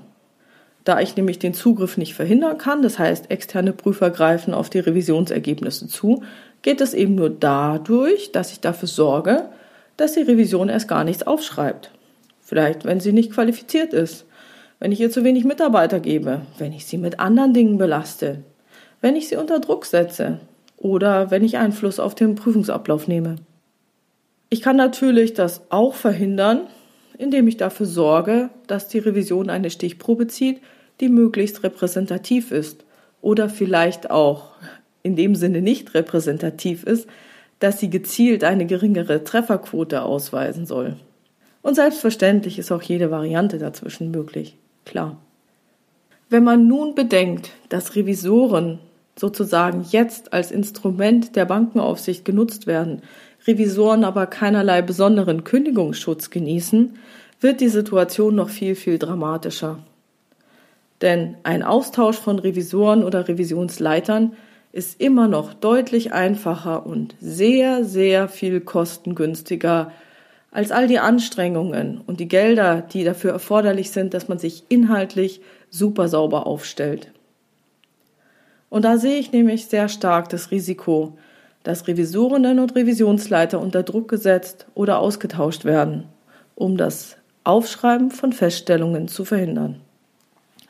Da 0.84 0.99
ich 0.99 1.15
nämlich 1.15 1.39
den 1.39 1.54
Zugriff 1.54 1.97
nicht 1.97 2.13
verhindern 2.13 2.58
kann, 2.58 2.82
das 2.82 2.99
heißt 2.99 3.32
externe 3.32 3.73
Prüfer 3.73 4.10
greifen 4.10 4.54
auf 4.54 4.69
die 4.69 4.80
Revisionsergebnisse 4.80 5.88
zu, 5.88 6.23
geht 6.62 6.82
es 6.82 6.93
eben 6.93 7.15
nur 7.15 7.30
dadurch, 7.30 8.32
dass 8.32 8.52
ich 8.52 8.60
dafür 8.60 8.88
sorge, 8.88 9.49
dass 9.97 10.13
die 10.13 10.21
Revision 10.21 10.69
erst 10.69 10.88
gar 10.88 11.04
nichts 11.04 11.23
aufschreibt. 11.23 11.91
Vielleicht, 12.41 12.86
wenn 12.86 12.99
sie 12.99 13.13
nicht 13.13 13.32
qualifiziert 13.32 13.93
ist, 13.93 14.26
wenn 14.84 14.91
ich 14.91 15.00
ihr 15.00 15.10
zu 15.10 15.24
wenig 15.24 15.46
Mitarbeiter 15.46 16.02
gebe, 16.02 16.41
wenn 16.58 16.74
ich 16.74 16.86
sie 16.86 16.98
mit 16.98 17.22
anderen 17.22 17.54
Dingen 17.54 17.78
belaste, 17.78 18.43
wenn 19.00 19.15
ich 19.15 19.30
sie 19.30 19.38
unter 19.38 19.62
Druck 19.62 19.86
setze, 19.86 20.41
oder 20.76 21.32
wenn 21.32 21.41
ich 21.46 21.58
Einfluss 21.58 22.02
auf 22.02 22.15
den 22.15 22.36
Prüfungsablauf 22.36 23.08
nehme. 23.08 23.38
Ich 24.50 24.62
kann 24.62 24.76
natürlich 24.76 25.34
das 25.34 25.62
auch 25.69 25.93
verhindern, 25.93 26.67
indem 27.17 27.48
ich 27.48 27.56
dafür 27.56 27.86
sorge, 27.86 28.50
dass 28.67 28.89
die 28.89 29.00
Revision 29.00 29.50
eine 29.50 29.69
Stichprobe 29.69 30.28
zieht, 30.28 30.60
die 31.00 31.08
möglichst 31.08 31.63
repräsentativ 31.63 32.52
ist 32.52 32.84
oder 33.22 33.48
vielleicht 33.48 34.12
auch 34.12 34.50
in 35.02 35.15
dem 35.15 35.36
Sinne 35.36 35.62
nicht 35.62 35.93
repräsentativ 35.93 36.84
ist, 36.84 37.08
dass 37.60 37.80
sie 37.80 37.89
gezielt 37.89 38.43
eine 38.43 38.65
geringere 38.65 39.24
Trefferquote 39.24 40.02
ausweisen 40.02 40.65
soll. 40.65 40.98
Und 41.62 41.76
selbstverständlich 41.76 42.60
ist 42.60 42.74
auch 42.74 42.82
jede 42.82 43.12
Variante 43.12 43.60
dazwischen 43.60 44.12
möglich, 44.12 44.58
klar. 44.86 45.17
Wenn 46.30 46.43
man 46.43 46.67
nun 46.67 46.96
bedenkt, 46.96 47.52
dass 47.69 47.96
Revisoren 47.96 48.80
sozusagen 49.15 49.86
jetzt 49.91 50.34
als 50.34 50.52
Instrument 50.52 51.36
der 51.36 51.46
Bankenaufsicht 51.46 52.26
genutzt 52.26 52.65
werden, 52.65 53.02
Revisoren 53.46 54.04
aber 54.04 54.26
keinerlei 54.26 54.82
besonderen 54.82 55.43
Kündigungsschutz 55.43 56.30
genießen, 56.30 56.98
wird 57.39 57.62
die 57.62 57.67
Situation 57.67 58.36
noch 58.36 58.50
viel, 58.50 58.76
viel 58.76 58.98
dramatischer. 58.98 59.80
Denn 61.02 61.36
ein 61.43 61.63
Austausch 61.63 62.17
von 62.17 62.39
Revisoren 62.39 63.04
oder 63.04 63.28
Revisionsleitern 63.28 64.34
ist 64.72 65.00
immer 65.02 65.28
noch 65.28 65.54
deutlich 65.54 66.13
einfacher 66.13 66.86
und 66.86 67.15
sehr, 67.19 67.84
sehr 67.84 68.30
viel 68.30 68.62
kostengünstiger 68.62 69.91
als 70.54 70.72
all 70.72 70.88
die 70.88 71.00
Anstrengungen 71.00 72.00
und 72.06 72.20
die 72.20 72.28
Gelder, 72.28 72.82
die 72.82 73.04
dafür 73.04 73.32
erforderlich 73.32 73.89
sind, 73.89 74.13
dass 74.13 74.28
man 74.28 74.38
sich 74.38 74.63
inhaltlich 74.70 75.42
super 75.72 76.08
sauber 76.08 76.46
aufstellt. 76.46 77.12
Und 78.70 78.86
da 78.86 78.98
sehe 78.98 79.18
ich 79.18 79.32
nämlich 79.32 79.66
sehr 79.66 79.89
stark 79.89 80.30
das 80.30 80.52
Risiko, 80.52 81.18
dass 81.63 81.88
Revisorinnen 81.88 82.60
und 82.60 82.76
Revisionsleiter 82.76 83.60
unter 83.60 83.82
Druck 83.82 84.08
gesetzt 84.08 84.68
oder 84.76 85.00
ausgetauscht 85.00 85.66
werden, 85.66 86.06
um 86.54 86.78
das 86.78 87.18
Aufschreiben 87.44 88.12
von 88.12 88.32
Feststellungen 88.32 89.08
zu 89.08 89.26
verhindern. 89.26 89.82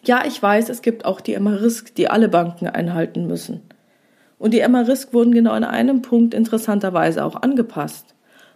Ja, 0.05 0.23
ich 0.25 0.41
weiß, 0.41 0.69
es 0.69 0.81
gibt 0.81 1.03
auch 1.03 1.19
die 1.19 1.37
MA-Risk, 1.37 1.93
die 1.95 2.09
alle 2.09 2.29
Banken 2.29 2.67
einhalten 2.67 3.27
müssen. 3.27 3.61
Und 4.39 4.53
die 4.53 4.65
MA-Risk 4.65 5.13
wurden 5.13 5.33
genau 5.33 5.55
in 5.55 5.63
einem 5.65 6.01
Punkt 6.01 6.33
interessanterweise 6.33 7.23
auch 7.25 7.41
angepasst. 7.41 8.12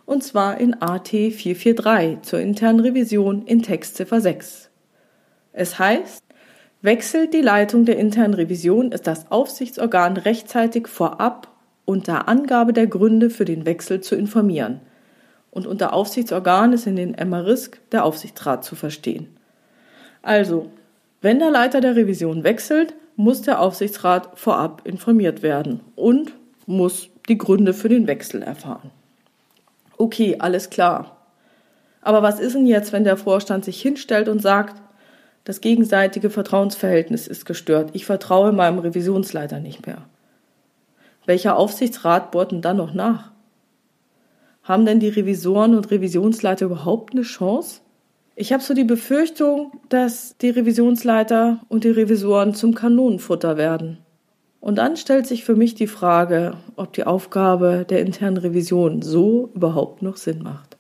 Und 0.08 0.24
zwar 0.24 0.60
in 0.60 0.82
AT 0.82 1.10
443 1.10 2.24
zur 2.24 2.39
internen 2.39 2.80
Revision 2.80 3.43
in 3.46 3.62
Textziffer 3.62 4.20
6. 4.20 4.72
Es 5.54 5.78
heißt, 5.78 6.24
Wechselt 6.84 7.34
die 7.34 7.41
Leitung 7.41 7.86
der 7.86 7.98
internen 7.98 8.36
Revision, 8.36 8.91
ist 8.91 9.08
das 9.08 9.32
Aufsichtsorgan 9.32 10.15
rechtzeitig 10.15 10.88
vorab 10.88 11.48
unter 11.86 12.28
Angabe 12.28 12.72
der 12.72 12.86
Gründe 12.86 13.32
für 13.32 13.46
den 13.46 13.65
Wechsel 13.65 14.02
zu 14.02 14.15
informieren. 14.15 14.80
Und 15.50 15.65
unter 15.65 15.93
Aufsichtsorgan 15.93 16.74
ist 16.74 16.86
in 16.86 16.96
den 16.96 17.12
MRISK 17.12 17.80
der 17.91 18.06
Aufsichtsrat 18.06 18.63
zu 18.63 18.76
verstehen. 18.76 19.28
Also, 20.22 20.70
wenn 21.20 21.39
der 21.39 21.50
Leiter 21.50 21.82
der 21.82 21.96
Revision 21.96 22.43
wechselt, 22.43 22.93
muss 23.15 23.41
der 23.41 23.60
Aufsichtsrat 23.60 24.38
vorab 24.38 24.84
informiert 24.86 25.41
werden 25.41 25.80
und 25.96 26.32
muss 26.67 27.10
die 27.28 27.39
Gründe 27.39 27.74
für 27.74 27.89
den 27.89 28.06
Wechsel 28.06 28.43
erfahren. 28.43 28.91
Okay, 29.98 30.38
alles 30.40 30.70
klar. 30.70 31.18
Aber 32.02 32.22
was 32.22 32.40
ist 32.40 32.56
denn 32.56 32.68
jetzt, 32.68 32.94
wenn 32.94 33.04
der 33.04 33.18
Vorstand 33.18 33.66
sich 33.66 33.82
hinstellt 33.82 34.30
und 34.30 34.42
sagt, 34.42 34.82
das 35.44 35.62
gegenseitige 35.62 36.30
Vertrauensverhältnis 36.30 37.28
ist 37.28 37.46
gestört, 37.46 37.90
ich 37.94 38.06
vertraue 38.06 38.52
meinem 38.52 38.80
Revisionsleiter 38.80 39.60
nicht 39.60 39.86
mehr? 39.86 40.04
Welcher 41.26 41.58
Aufsichtsrat 41.58 42.32
bohrt 42.32 42.52
denn 42.52 42.62
dann 42.62 42.78
noch 42.78 42.94
nach? 42.94 43.32
Haben 44.64 44.86
denn 44.86 45.00
die 45.00 45.10
Revisoren 45.10 45.76
und 45.76 45.92
Revisionsleiter 45.92 46.66
überhaupt 46.66 47.14
eine 47.14 47.24
Chance? 47.24 47.82
Ich 48.36 48.54
habe 48.54 48.62
so 48.62 48.74
die 48.74 48.84
Befürchtung, 48.84 49.72
dass 49.90 50.38
die 50.38 50.50
Revisionsleiter 50.50 51.60
und 51.70 51.84
die 51.84 51.90
Revisoren 51.90 52.54
zum 52.54 52.76
Kanonenfutter 52.76 53.58
werden. 53.58 53.98
Und 54.67 54.80
dann 54.80 54.97
stellt 54.97 55.25
sich 55.25 55.45
für 55.45 55.56
mich 55.56 55.75
die 55.75 55.88
Frage, 55.88 56.58
ob 56.75 56.91
die 56.91 57.06
Aufgabe 57.06 57.86
der 57.88 58.01
internen 58.01 58.36
Revision 58.36 59.01
so 59.01 59.49
überhaupt 59.56 60.01
noch 60.01 60.17
Sinn 60.17 60.43
macht. 60.43 60.75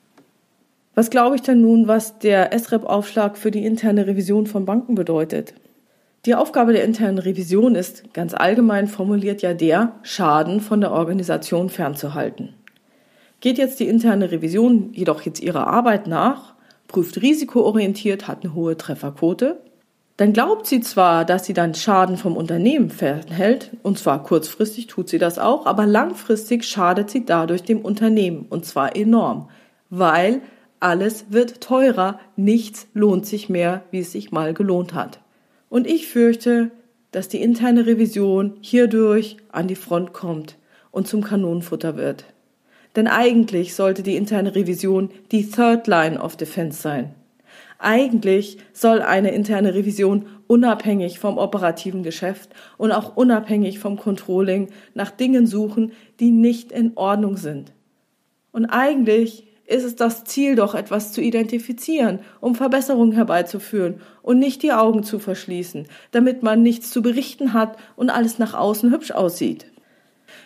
Was 0.93 1.09
glaube 1.09 1.37
ich 1.37 1.41
denn 1.41 1.61
nun, 1.61 1.87
was 1.87 2.19
der 2.19 2.51
SREP-Aufschlag 2.51 3.37
für 3.37 3.49
die 3.49 3.65
interne 3.65 4.05
Revision 4.05 4.45
von 4.45 4.65
Banken 4.65 4.95
bedeutet? 4.95 5.53
Die 6.25 6.35
Aufgabe 6.35 6.73
der 6.73 6.83
internen 6.83 7.17
Revision 7.17 7.75
ist, 7.75 8.13
ganz 8.13 8.33
allgemein 8.33 8.87
formuliert 8.87 9.41
ja 9.41 9.53
der, 9.53 9.93
Schaden 10.01 10.59
von 10.59 10.81
der 10.81 10.91
Organisation 10.91 11.69
fernzuhalten. 11.69 12.55
Geht 13.39 13.57
jetzt 13.57 13.79
die 13.79 13.87
interne 13.87 14.31
Revision 14.31 14.91
jedoch 14.91 15.21
jetzt 15.21 15.41
ihrer 15.41 15.65
Arbeit 15.65 16.07
nach 16.07 16.55
prüft 16.89 17.21
risikoorientiert, 17.21 18.27
hat 18.27 18.43
eine 18.43 18.53
hohe 18.53 18.75
Trefferquote. 18.75 19.61
Dann 20.17 20.33
glaubt 20.33 20.65
sie 20.65 20.81
zwar, 20.81 21.25
dass 21.25 21.45
sie 21.45 21.53
dann 21.53 21.75
Schaden 21.75 22.17
vom 22.17 22.35
Unternehmen 22.35 22.89
fernhält, 22.89 23.69
und 23.83 23.99
zwar 23.99 24.23
kurzfristig 24.23 24.87
tut 24.87 25.09
sie 25.09 25.19
das 25.19 25.37
auch, 25.37 25.67
aber 25.67 25.85
langfristig 25.85 26.65
schadet 26.65 27.11
sie 27.11 27.23
dadurch 27.23 27.61
dem 27.61 27.81
Unternehmen, 27.81 28.47
und 28.49 28.65
zwar 28.65 28.95
enorm, 28.95 29.49
weil 29.91 30.41
alles 30.79 31.25
wird 31.29 31.61
teurer, 31.61 32.19
nichts 32.35 32.87
lohnt 32.95 33.27
sich 33.27 33.47
mehr, 33.47 33.83
wie 33.91 33.99
es 33.99 34.11
sich 34.11 34.31
mal 34.31 34.55
gelohnt 34.55 34.95
hat. 34.95 35.19
Und 35.69 35.85
ich 35.85 36.07
fürchte, 36.07 36.71
dass 37.11 37.29
die 37.29 37.41
interne 37.41 37.85
Revision 37.85 38.53
hierdurch 38.61 39.37
an 39.51 39.67
die 39.67 39.75
Front 39.75 40.13
kommt 40.13 40.57
und 40.91 41.07
zum 41.07 41.23
Kanonenfutter 41.23 41.95
wird. 41.95 42.25
Denn 42.95 43.07
eigentlich 43.07 43.75
sollte 43.75 44.01
die 44.01 44.15
interne 44.15 44.55
Revision 44.55 45.09
die 45.31 45.47
Third 45.47 45.85
Line 45.85 46.19
of 46.19 46.35
Defense 46.35 46.81
sein. 46.81 47.13
Eigentlich 47.79 48.57
soll 48.73 49.01
eine 49.01 49.31
interne 49.31 49.75
Revision 49.75 50.25
unabhängig 50.47 51.19
vom 51.19 51.37
operativen 51.37 52.03
Geschäft 52.03 52.49
und 52.77 52.91
auch 52.91 53.15
unabhängig 53.15 53.79
vom 53.79 53.97
Controlling 53.97 54.69
nach 54.93 55.11
Dingen 55.11 55.45
suchen, 55.45 55.91
die 56.19 56.31
nicht 56.31 56.71
in 56.71 56.93
Ordnung 56.95 57.37
sind. 57.37 57.73
Und 58.51 58.65
eigentlich 58.65 59.45
ist 59.67 59.83
es 59.83 59.95
das 59.95 60.23
Ziel 60.23 60.55
doch, 60.55 60.73
etwas 60.73 61.11
zu 61.11 61.21
identifizieren, 61.21 62.19
um 62.39 62.55
Verbesserungen 62.55 63.11
herbeizuführen 63.11 64.01
und 64.21 64.39
nicht 64.39 64.63
die 64.63 64.71
Augen 64.71 65.03
zu 65.03 65.19
verschließen, 65.19 65.87
damit 66.11 66.41
man 66.41 66.63
nichts 66.63 66.89
zu 66.89 67.01
berichten 67.01 67.53
hat 67.53 67.77
und 67.97 68.09
alles 68.09 68.39
nach 68.39 68.53
außen 68.53 68.91
hübsch 68.91 69.11
aussieht. 69.11 69.67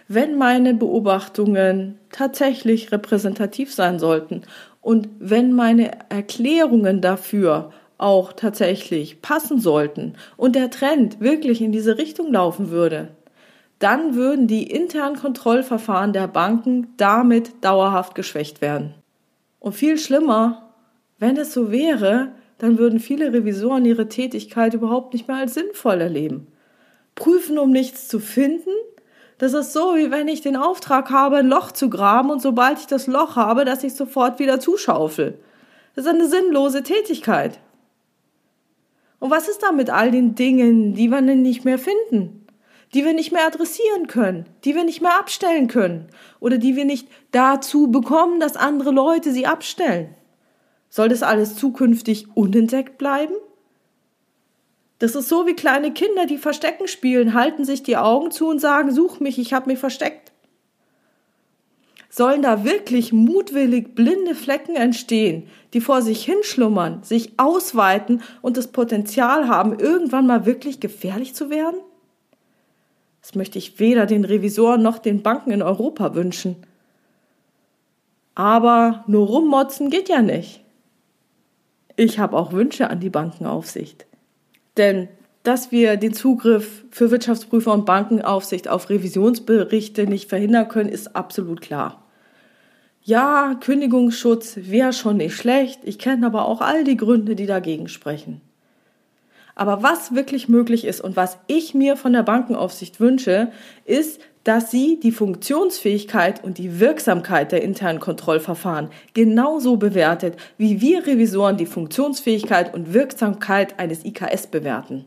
Wenn 0.07 0.37
meine 0.37 0.73
Beobachtungen 0.73 1.99
tatsächlich 2.11 2.91
repräsentativ 2.91 3.73
sein 3.73 3.99
sollten 3.99 4.41
und 4.81 5.09
wenn 5.19 5.53
meine 5.53 6.09
Erklärungen 6.09 7.01
dafür 7.01 7.71
auch 7.97 8.33
tatsächlich 8.33 9.21
passen 9.21 9.59
sollten 9.59 10.13
und 10.35 10.55
der 10.55 10.71
Trend 10.71 11.19
wirklich 11.19 11.61
in 11.61 11.71
diese 11.71 11.99
Richtung 11.99 12.33
laufen 12.33 12.71
würde, 12.71 13.09
dann 13.77 14.15
würden 14.15 14.47
die 14.47 14.69
internen 14.69 15.15
Kontrollverfahren 15.15 16.13
der 16.13 16.27
Banken 16.27 16.93
damit 16.97 17.63
dauerhaft 17.63 18.15
geschwächt 18.15 18.61
werden. 18.61 18.95
Und 19.59 19.73
viel 19.73 19.97
schlimmer, 19.97 20.73
wenn 21.19 21.37
es 21.37 21.53
so 21.53 21.71
wäre, 21.71 22.31
dann 22.57 22.77
würden 22.77 22.99
viele 22.99 23.33
Revisoren 23.33 23.85
ihre 23.85 24.07
Tätigkeit 24.07 24.73
überhaupt 24.73 25.13
nicht 25.13 25.27
mehr 25.27 25.37
als 25.37 25.53
sinnvoll 25.53 26.01
erleben. 26.01 26.47
Prüfen, 27.15 27.59
um 27.59 27.71
nichts 27.71 28.07
zu 28.07 28.19
finden, 28.19 28.69
das 29.41 29.55
ist 29.55 29.73
so, 29.73 29.95
wie 29.95 30.11
wenn 30.11 30.27
ich 30.27 30.41
den 30.41 30.55
Auftrag 30.55 31.09
habe, 31.09 31.37
ein 31.37 31.47
Loch 31.47 31.71
zu 31.71 31.89
graben 31.89 32.29
und 32.29 32.43
sobald 32.43 32.77
ich 32.77 32.85
das 32.85 33.07
Loch 33.07 33.37
habe, 33.37 33.65
dass 33.65 33.83
ich 33.83 33.95
sofort 33.95 34.37
wieder 34.37 34.59
zuschaufel. 34.59 35.39
Das 35.95 36.05
ist 36.05 36.11
eine 36.11 36.27
sinnlose 36.27 36.83
Tätigkeit. 36.83 37.57
Und 39.17 39.31
was 39.31 39.49
ist 39.49 39.63
da 39.63 39.71
mit 39.71 39.89
all 39.89 40.11
den 40.11 40.35
Dingen, 40.35 40.93
die 40.93 41.09
wir 41.09 41.21
nicht 41.21 41.65
mehr 41.65 41.79
finden? 41.79 42.45
Die 42.93 43.03
wir 43.03 43.13
nicht 43.13 43.31
mehr 43.31 43.47
adressieren 43.47 44.05
können, 44.05 44.45
die 44.63 44.75
wir 44.75 44.83
nicht 44.83 45.01
mehr 45.01 45.17
abstellen 45.17 45.67
können 45.67 46.09
oder 46.39 46.59
die 46.59 46.75
wir 46.75 46.85
nicht 46.85 47.07
dazu 47.31 47.87
bekommen, 47.87 48.39
dass 48.39 48.55
andere 48.55 48.91
Leute 48.91 49.31
sie 49.31 49.47
abstellen? 49.47 50.13
Soll 50.87 51.09
das 51.09 51.23
alles 51.23 51.55
zukünftig 51.55 52.27
unentdeckt 52.35 52.99
bleiben? 52.99 53.33
Das 55.01 55.15
ist 55.15 55.29
so 55.29 55.47
wie 55.47 55.55
kleine 55.55 55.91
Kinder, 55.91 56.27
die 56.27 56.37
Verstecken 56.37 56.87
spielen, 56.87 57.33
halten 57.33 57.65
sich 57.65 57.81
die 57.81 57.97
Augen 57.97 58.29
zu 58.29 58.47
und 58.47 58.61
sagen, 58.61 58.93
such 58.93 59.19
mich, 59.19 59.39
ich 59.39 59.51
habe 59.51 59.71
mich 59.71 59.79
versteckt. 59.79 60.31
Sollen 62.07 62.43
da 62.43 62.63
wirklich 62.63 63.11
mutwillig 63.11 63.95
blinde 63.95 64.35
Flecken 64.35 64.75
entstehen, 64.75 65.47
die 65.73 65.81
vor 65.81 66.03
sich 66.03 66.23
hinschlummern, 66.23 67.01
sich 67.01 67.31
ausweiten 67.37 68.21
und 68.43 68.57
das 68.57 68.67
Potenzial 68.67 69.47
haben, 69.47 69.79
irgendwann 69.79 70.27
mal 70.27 70.45
wirklich 70.45 70.79
gefährlich 70.79 71.33
zu 71.33 71.49
werden? 71.49 71.79
Das 73.23 73.33
möchte 73.33 73.57
ich 73.57 73.79
weder 73.79 74.05
den 74.05 74.23
Revisoren 74.23 74.83
noch 74.83 74.99
den 74.99 75.23
Banken 75.23 75.49
in 75.49 75.63
Europa 75.63 76.13
wünschen. 76.13 76.57
Aber 78.35 79.03
nur 79.07 79.25
rummotzen 79.25 79.89
geht 79.89 80.09
ja 80.09 80.21
nicht. 80.21 80.63
Ich 81.95 82.19
habe 82.19 82.37
auch 82.37 82.51
Wünsche 82.51 82.91
an 82.91 82.99
die 82.99 83.09
Bankenaufsicht. 83.09 84.05
Denn 84.77 85.09
dass 85.43 85.71
wir 85.71 85.97
den 85.97 86.13
Zugriff 86.13 86.85
für 86.91 87.09
Wirtschaftsprüfer 87.09 87.73
und 87.73 87.85
Bankenaufsicht 87.85 88.67
auf 88.67 88.89
Revisionsberichte 88.89 90.05
nicht 90.05 90.29
verhindern 90.29 90.67
können, 90.67 90.89
ist 90.89 91.15
absolut 91.15 91.61
klar. 91.61 92.05
Ja, 93.01 93.55
Kündigungsschutz 93.59 94.57
wäre 94.57 94.93
schon 94.93 95.17
nicht 95.17 95.35
schlecht, 95.35 95.79
ich 95.83 95.97
kenne 95.97 96.27
aber 96.27 96.45
auch 96.45 96.61
all 96.61 96.83
die 96.83 96.97
Gründe, 96.97 97.35
die 97.35 97.47
dagegen 97.47 97.87
sprechen. 97.87 98.41
Aber 99.55 99.81
was 99.81 100.13
wirklich 100.13 100.47
möglich 100.47 100.85
ist 100.85 101.01
und 101.01 101.15
was 101.15 101.39
ich 101.47 101.73
mir 101.73 101.97
von 101.97 102.13
der 102.13 102.23
Bankenaufsicht 102.23 102.99
wünsche, 102.99 103.51
ist, 103.85 104.21
dass 104.43 104.71
sie 104.71 104.99
die 104.99 105.11
Funktionsfähigkeit 105.11 106.43
und 106.43 106.57
die 106.57 106.79
Wirksamkeit 106.79 107.51
der 107.51 107.61
internen 107.61 107.99
Kontrollverfahren 107.99 108.89
genauso 109.13 109.77
bewertet, 109.77 110.37
wie 110.57 110.81
wir 110.81 111.05
Revisoren 111.05 111.57
die 111.57 111.65
Funktionsfähigkeit 111.65 112.73
und 112.73 112.93
Wirksamkeit 112.93 113.79
eines 113.79 114.03
IKS 114.03 114.47
bewerten 114.47 115.05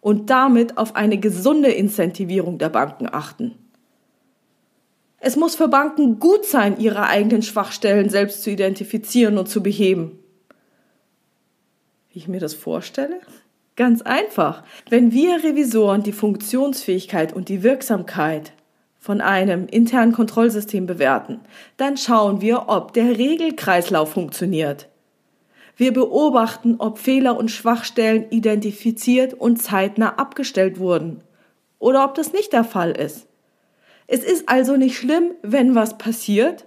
und 0.00 0.30
damit 0.30 0.76
auf 0.76 0.96
eine 0.96 1.18
gesunde 1.18 1.70
Incentivierung 1.70 2.58
der 2.58 2.68
Banken 2.68 3.08
achten. 3.10 3.54
Es 5.20 5.36
muss 5.36 5.56
für 5.56 5.68
Banken 5.68 6.20
gut 6.20 6.44
sein, 6.44 6.78
ihre 6.78 7.06
eigenen 7.06 7.42
Schwachstellen 7.42 8.08
selbst 8.08 8.42
zu 8.42 8.50
identifizieren 8.50 9.36
und 9.36 9.48
zu 9.48 9.62
beheben. 9.62 10.18
Wie 12.10 12.18
ich 12.18 12.28
mir 12.28 12.38
das 12.38 12.54
vorstelle? 12.54 13.20
Ganz 13.74 14.02
einfach. 14.02 14.62
Wenn 14.88 15.12
wir 15.12 15.42
Revisoren 15.42 16.02
die 16.02 16.12
Funktionsfähigkeit 16.12 17.32
und 17.32 17.48
die 17.48 17.62
Wirksamkeit 17.62 18.52
von 18.98 19.20
einem 19.20 19.66
internen 19.66 20.12
Kontrollsystem 20.12 20.86
bewerten, 20.86 21.40
dann 21.76 21.96
schauen 21.96 22.40
wir, 22.40 22.68
ob 22.68 22.92
der 22.92 23.16
Regelkreislauf 23.16 24.12
funktioniert. 24.12 24.88
Wir 25.76 25.92
beobachten, 25.92 26.76
ob 26.78 26.98
Fehler 26.98 27.38
und 27.38 27.50
Schwachstellen 27.50 28.26
identifiziert 28.30 29.34
und 29.34 29.62
zeitnah 29.62 30.14
abgestellt 30.16 30.80
wurden 30.80 31.22
oder 31.78 32.04
ob 32.04 32.14
das 32.14 32.32
nicht 32.32 32.52
der 32.52 32.64
Fall 32.64 32.90
ist. 32.90 33.28
Es 34.08 34.24
ist 34.24 34.48
also 34.48 34.76
nicht 34.76 34.96
schlimm, 34.96 35.32
wenn 35.42 35.74
was 35.74 35.96
passiert. 35.96 36.64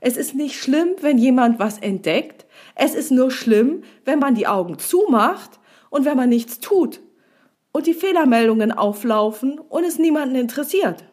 Es 0.00 0.16
ist 0.16 0.34
nicht 0.34 0.58
schlimm, 0.58 0.90
wenn 1.00 1.18
jemand 1.18 1.58
was 1.58 1.78
entdeckt. 1.78 2.46
Es 2.74 2.94
ist 2.94 3.10
nur 3.10 3.30
schlimm, 3.30 3.82
wenn 4.04 4.20
man 4.20 4.34
die 4.34 4.46
Augen 4.46 4.78
zumacht 4.78 5.58
und 5.90 6.04
wenn 6.04 6.16
man 6.16 6.28
nichts 6.28 6.60
tut 6.60 7.00
und 7.72 7.86
die 7.86 7.94
Fehlermeldungen 7.94 8.72
auflaufen 8.72 9.58
und 9.58 9.84
es 9.84 9.98
niemanden 9.98 10.36
interessiert. 10.36 11.04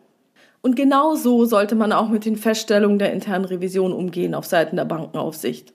Und 0.63 0.77
genau 0.77 1.15
so 1.15 1.43
sollte 1.43 1.75
man 1.75 1.91
auch 1.91 2.07
mit 2.07 2.23
den 2.23 2.37
Feststellungen 2.37 2.97
der 2.97 3.11
internen 3.11 3.43
Revision 3.43 3.91
umgehen 3.91 4.33
auf 4.33 4.45
Seiten 4.45 4.77
der 4.77 4.85
Bankenaufsicht. 4.85 5.73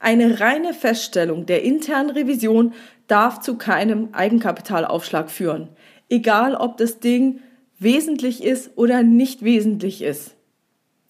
Eine 0.00 0.40
reine 0.40 0.72
Feststellung 0.72 1.44
der 1.44 1.62
internen 1.62 2.08
Revision 2.08 2.72
darf 3.06 3.40
zu 3.40 3.58
keinem 3.58 4.08
Eigenkapitalaufschlag 4.12 5.30
führen, 5.30 5.68
egal 6.08 6.54
ob 6.54 6.78
das 6.78 7.00
Ding 7.00 7.40
wesentlich 7.78 8.42
ist 8.42 8.70
oder 8.76 9.02
nicht 9.02 9.44
wesentlich 9.44 10.00
ist. 10.00 10.34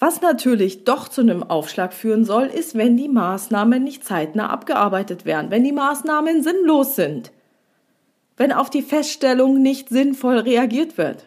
Was 0.00 0.20
natürlich 0.20 0.82
doch 0.82 1.06
zu 1.06 1.20
einem 1.20 1.44
Aufschlag 1.44 1.94
führen 1.94 2.24
soll, 2.24 2.46
ist, 2.46 2.76
wenn 2.76 2.96
die 2.96 3.08
Maßnahmen 3.08 3.84
nicht 3.84 4.04
zeitnah 4.04 4.50
abgearbeitet 4.50 5.24
werden, 5.24 5.52
wenn 5.52 5.62
die 5.62 5.72
Maßnahmen 5.72 6.42
sinnlos 6.42 6.96
sind. 6.96 7.30
wenn 8.36 8.50
auf 8.52 8.70
die 8.70 8.82
Feststellung 8.82 9.62
nicht 9.62 9.88
sinnvoll 9.88 10.38
reagiert 10.38 10.98
wird. 10.98 11.26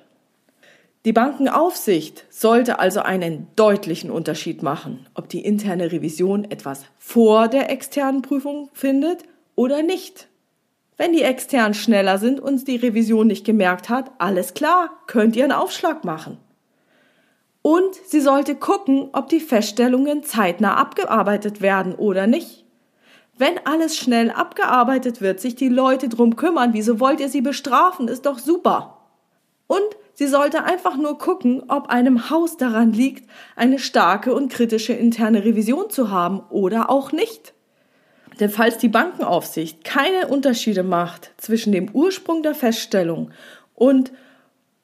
Die 1.06 1.14
Bankenaufsicht 1.14 2.26
sollte 2.30 2.80
also 2.80 3.00
einen 3.02 3.48
deutlichen 3.56 4.12
Unterschied 4.12 4.64
machen, 4.64 5.08
ob 5.14 5.30
die 5.30 5.44
interne 5.44 5.92
Revision 5.92 6.50
etwas 6.50 6.84
vor 6.98 7.48
der 7.48 7.70
externen 7.70 8.22
Prüfung 8.22 8.70
findet 8.74 9.24
oder 9.56 9.84
nicht. 9.84 10.28
Wenn 10.98 11.14
die 11.14 11.22
extern 11.22 11.76
schneller 11.76 12.18
sind 12.18 12.40
und 12.40 12.68
die 12.68 12.76
Revision 12.76 13.28
nicht 13.28 13.46
gemerkt 13.46 13.90
hat, 13.90 14.12
alles 14.18 14.56
klar, 14.56 14.90
könnt 15.06 15.36
ihr 15.36 15.44
einen 15.44 15.54
Aufschlag 15.54 16.04
machen. 16.04 16.40
Und 17.62 17.96
sie 18.08 18.22
sollte 18.22 18.56
gucken, 18.56 19.10
ob 19.14 19.30
die 19.30 19.40
Feststellungen 19.40 20.24
zeitnah 20.24 20.76
abgearbeitet 20.76 21.62
werden 21.62 21.94
oder 21.94 22.26
nicht. 22.26 22.66
Wenn 23.38 23.60
alles 23.66 23.96
schnell 23.96 24.32
abgearbeitet 24.32 25.22
wird, 25.22 25.40
sich 25.40 25.56
die 25.56 25.70
Leute 25.70 26.10
drum 26.10 26.36
kümmern, 26.36 26.74
wieso 26.74 27.00
wollt 27.00 27.20
ihr 27.20 27.30
sie 27.30 27.42
bestrafen, 27.42 28.08
ist 28.08 28.26
doch 28.26 28.40
super. 28.40 28.98
Und 29.68 29.86
sie 30.18 30.28
sollte 30.28 30.64
einfach 30.64 30.98
nur 30.98 31.18
gucken, 31.18 31.64
ob 31.68 31.90
einem 31.90 32.30
Haus 32.30 32.58
daran 32.58 32.92
liegt, 32.92 33.30
eine 33.56 33.80
starke 33.80 34.34
und 34.34 34.52
kritische 34.52 34.94
interne 34.94 35.46
Revision 35.46 35.90
zu 35.90 36.10
haben 36.10 36.42
oder 36.50 36.90
auch 36.90 37.12
nicht. 37.12 37.54
Denn 38.40 38.50
falls 38.50 38.78
die 38.78 38.90
Bankenaufsicht 38.90 39.84
keine 39.84 40.28
Unterschiede 40.28 40.84
macht 40.84 41.32
zwischen 41.38 41.72
dem 41.72 41.90
Ursprung 41.92 42.44
der 42.44 42.56
Feststellung 42.56 43.32
und 43.74 44.12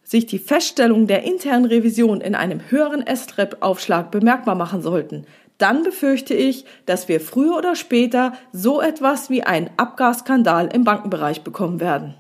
sich 0.04 0.26
die 0.26 0.40
Feststellung 0.40 1.08
der 1.08 1.24
internen 1.24 1.66
Revision 1.66 2.22
in 2.22 2.36
einem 2.36 2.62
höheren 2.70 3.04
SREP-Aufschlag 3.04 4.12
bemerkbar 4.12 4.56
machen 4.56 4.82
sollten, 4.82 5.26
dann 5.58 5.84
befürchte 5.84 6.34
ich, 6.34 6.66
dass 6.86 7.08
wir 7.08 7.22
früher 7.22 7.58
oder 7.58 7.76
später 7.76 8.34
so 8.52 8.82
etwas 8.82 9.30
wie 9.30 9.44
einen 9.44 9.70
Abgasskandal 9.78 10.70
im 10.74 10.84
Bankenbereich 10.84 11.42
bekommen 11.44 11.80
werden. 11.80 12.16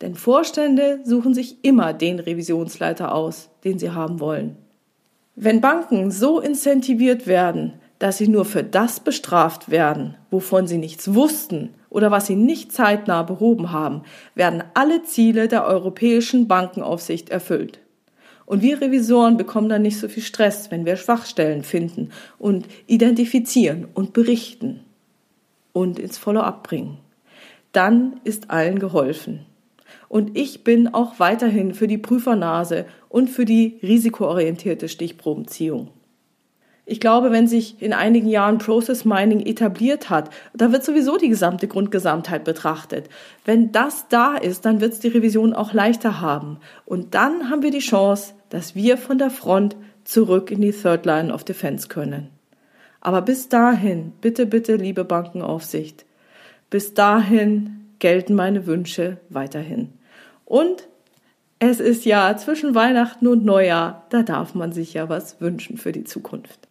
Denn 0.00 0.14
Vorstände 0.14 1.00
suchen 1.04 1.34
sich 1.34 1.64
immer 1.64 1.92
den 1.92 2.20
Revisionsleiter 2.20 3.14
aus, 3.14 3.50
den 3.64 3.78
sie 3.78 3.90
haben 3.90 4.20
wollen. 4.20 4.56
Wenn 5.34 5.60
Banken 5.60 6.10
so 6.10 6.40
incentiviert 6.40 7.26
werden, 7.26 7.74
dass 7.98 8.18
sie 8.18 8.28
nur 8.28 8.44
für 8.44 8.62
das 8.62 9.00
bestraft 9.00 9.70
werden, 9.70 10.16
wovon 10.30 10.66
sie 10.66 10.78
nichts 10.78 11.14
wussten 11.14 11.74
oder 11.90 12.10
was 12.10 12.26
sie 12.26 12.36
nicht 12.36 12.72
zeitnah 12.72 13.22
behoben 13.22 13.72
haben, 13.72 14.02
werden 14.34 14.62
alle 14.74 15.02
Ziele 15.02 15.48
der 15.48 15.64
europäischen 15.64 16.46
Bankenaufsicht 16.46 17.30
erfüllt. 17.30 17.80
Und 18.46 18.62
wir 18.62 18.80
Revisoren 18.80 19.36
bekommen 19.36 19.68
dann 19.68 19.82
nicht 19.82 19.98
so 19.98 20.08
viel 20.08 20.22
Stress, 20.22 20.70
wenn 20.70 20.86
wir 20.86 20.96
Schwachstellen 20.96 21.64
finden 21.64 22.10
und 22.38 22.66
identifizieren 22.86 23.88
und 23.92 24.12
berichten 24.12 24.80
und 25.72 25.98
ins 25.98 26.18
Follow-up 26.18 26.62
bringen. 26.62 26.98
Dann 27.72 28.20
ist 28.24 28.50
allen 28.50 28.78
geholfen. 28.78 29.44
Und 30.08 30.36
ich 30.36 30.64
bin 30.64 30.88
auch 30.94 31.18
weiterhin 31.18 31.74
für 31.74 31.86
die 31.86 31.98
Prüfernase 31.98 32.86
und 33.08 33.28
für 33.28 33.44
die 33.44 33.78
risikoorientierte 33.82 34.88
Stichprobenziehung. 34.88 35.90
Ich 36.90 37.00
glaube, 37.00 37.30
wenn 37.30 37.46
sich 37.46 37.82
in 37.82 37.92
einigen 37.92 38.28
Jahren 38.28 38.56
Process 38.56 39.04
Mining 39.04 39.40
etabliert 39.40 40.08
hat, 40.08 40.30
da 40.54 40.72
wird 40.72 40.82
sowieso 40.84 41.18
die 41.18 41.28
gesamte 41.28 41.68
Grundgesamtheit 41.68 42.44
betrachtet. 42.44 43.10
Wenn 43.44 43.72
das 43.72 44.08
da 44.08 44.36
ist, 44.36 44.64
dann 44.64 44.80
wird 44.80 44.94
es 44.94 44.98
die 44.98 45.08
Revision 45.08 45.52
auch 45.52 45.74
leichter 45.74 46.22
haben. 46.22 46.56
Und 46.86 47.14
dann 47.14 47.50
haben 47.50 47.62
wir 47.62 47.70
die 47.70 47.80
Chance, 47.80 48.32
dass 48.48 48.74
wir 48.74 48.96
von 48.96 49.18
der 49.18 49.28
Front 49.28 49.76
zurück 50.04 50.50
in 50.50 50.62
die 50.62 50.72
Third 50.72 51.04
Line 51.04 51.30
of 51.30 51.44
Defense 51.44 51.88
können. 51.88 52.30
Aber 53.02 53.20
bis 53.20 53.50
dahin, 53.50 54.12
bitte, 54.22 54.46
bitte, 54.46 54.76
liebe 54.76 55.04
Bankenaufsicht, 55.04 56.06
bis 56.70 56.94
dahin 56.94 57.84
gelten 57.98 58.34
meine 58.34 58.66
Wünsche 58.66 59.18
weiterhin. 59.28 59.92
Und 60.48 60.88
es 61.58 61.78
ist 61.78 62.06
ja 62.06 62.34
zwischen 62.38 62.74
Weihnachten 62.74 63.26
und 63.26 63.44
Neujahr, 63.44 64.06
da 64.08 64.22
darf 64.22 64.54
man 64.54 64.72
sich 64.72 64.94
ja 64.94 65.10
was 65.10 65.42
wünschen 65.42 65.76
für 65.76 65.92
die 65.92 66.04
Zukunft. 66.04 66.68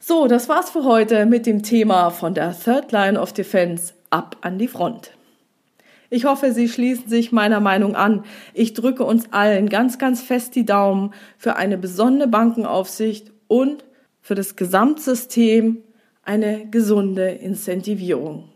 So, 0.00 0.28
das 0.28 0.48
war's 0.48 0.70
für 0.70 0.84
heute 0.84 1.26
mit 1.26 1.44
dem 1.44 1.62
Thema 1.62 2.08
von 2.08 2.32
der 2.32 2.58
Third 2.58 2.90
Line 2.90 3.20
of 3.20 3.34
Defense 3.34 3.92
ab 4.08 4.38
an 4.40 4.58
die 4.58 4.68
Front. 4.68 5.10
Ich 6.08 6.24
hoffe, 6.24 6.52
Sie 6.52 6.70
schließen 6.70 7.06
sich 7.06 7.32
meiner 7.32 7.60
Meinung 7.60 7.96
an. 7.96 8.24
Ich 8.54 8.72
drücke 8.72 9.04
uns 9.04 9.30
allen 9.30 9.68
ganz, 9.68 9.98
ganz 9.98 10.22
fest 10.22 10.54
die 10.54 10.64
Daumen 10.64 11.12
für 11.36 11.56
eine 11.56 11.76
besondere 11.76 12.28
Bankenaufsicht 12.28 13.30
und 13.46 13.84
für 14.22 14.34
das 14.34 14.56
Gesamtsystem 14.56 15.82
eine 16.22 16.66
gesunde 16.70 17.28
Incentivierung. 17.28 18.53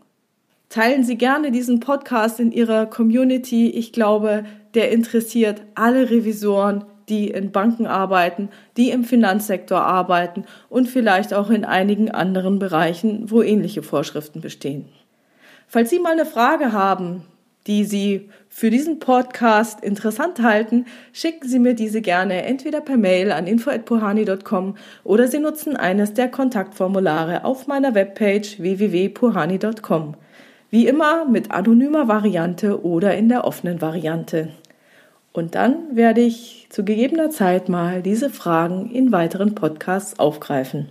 Teilen 0.69 1.03
Sie 1.03 1.17
gerne 1.17 1.51
diesen 1.51 1.79
Podcast 1.79 2.39
in 2.39 2.51
Ihrer 2.51 2.85
Community. 2.85 3.71
Ich 3.71 3.91
glaube, 3.91 4.43
der 4.75 4.91
interessiert 4.91 5.63
alle 5.73 6.11
Revisoren, 6.11 6.85
die 7.09 7.29
in 7.31 7.51
Banken 7.51 7.87
arbeiten, 7.87 8.49
die 8.77 8.91
im 8.91 9.03
Finanzsektor 9.03 9.81
arbeiten 9.81 10.45
und 10.69 10.87
vielleicht 10.87 11.33
auch 11.33 11.49
in 11.49 11.65
einigen 11.65 12.11
anderen 12.11 12.59
Bereichen, 12.59 13.31
wo 13.31 13.41
ähnliche 13.41 13.81
Vorschriften 13.81 14.41
bestehen. 14.41 14.85
Falls 15.67 15.89
Sie 15.89 15.97
mal 15.97 16.11
eine 16.11 16.27
Frage 16.27 16.71
haben, 16.71 17.23
die 17.65 17.83
Sie 17.83 18.29
für 18.47 18.69
diesen 18.69 18.99
Podcast 18.99 19.83
interessant 19.83 20.41
halten, 20.43 20.85
schicken 21.13 21.47
Sie 21.47 21.57
mir 21.57 21.73
diese 21.73 22.01
gerne 22.01 22.43
entweder 22.43 22.81
per 22.81 22.97
Mail 22.97 23.31
an 23.31 23.47
info@puhani.com 23.47 24.77
oder 25.03 25.27
Sie 25.27 25.39
nutzen 25.39 25.75
eines 25.75 26.13
der 26.13 26.29
Kontaktformulare 26.29 27.43
auf 27.43 27.65
meiner 27.65 27.95
Webpage 27.95 28.59
www.puhani.com. 28.59 30.15
Wie 30.71 30.85
immer 30.85 31.25
mit 31.25 31.49
anonymer 31.49 32.07
Variante 32.07 32.85
oder 32.85 33.17
in 33.17 33.27
der 33.27 33.45
offenen 33.45 33.81
Variante. 33.81 34.49
Und 35.33 35.55
dann 35.55 35.95
werde 35.95 36.21
ich 36.21 36.67
zu 36.69 36.85
gegebener 36.85 37.31
Zeit 37.31 37.69
mal 37.69 38.03
diese 38.03 38.29
Fragen 38.29 38.91
in 38.91 39.11
weiteren 39.11 39.55
Podcasts 39.55 40.19
aufgreifen. 40.19 40.89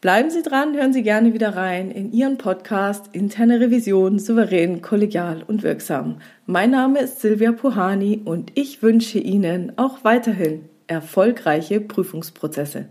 Bleiben 0.00 0.30
Sie 0.30 0.42
dran, 0.42 0.74
hören 0.74 0.92
Sie 0.92 1.02
gerne 1.02 1.34
wieder 1.34 1.56
rein 1.56 1.90
in 1.90 2.12
Ihren 2.12 2.38
Podcast 2.38 3.08
Interne 3.12 3.60
Revision 3.60 4.18
souverän, 4.18 4.80
kollegial 4.80 5.42
und 5.46 5.62
wirksam. 5.62 6.16
Mein 6.46 6.70
Name 6.70 7.00
ist 7.00 7.20
Silvia 7.20 7.52
Puhani 7.52 8.20
und 8.24 8.52
ich 8.54 8.82
wünsche 8.82 9.18
Ihnen 9.18 9.72
auch 9.76 10.04
weiterhin 10.04 10.66
erfolgreiche 10.86 11.80
Prüfungsprozesse. 11.80 12.86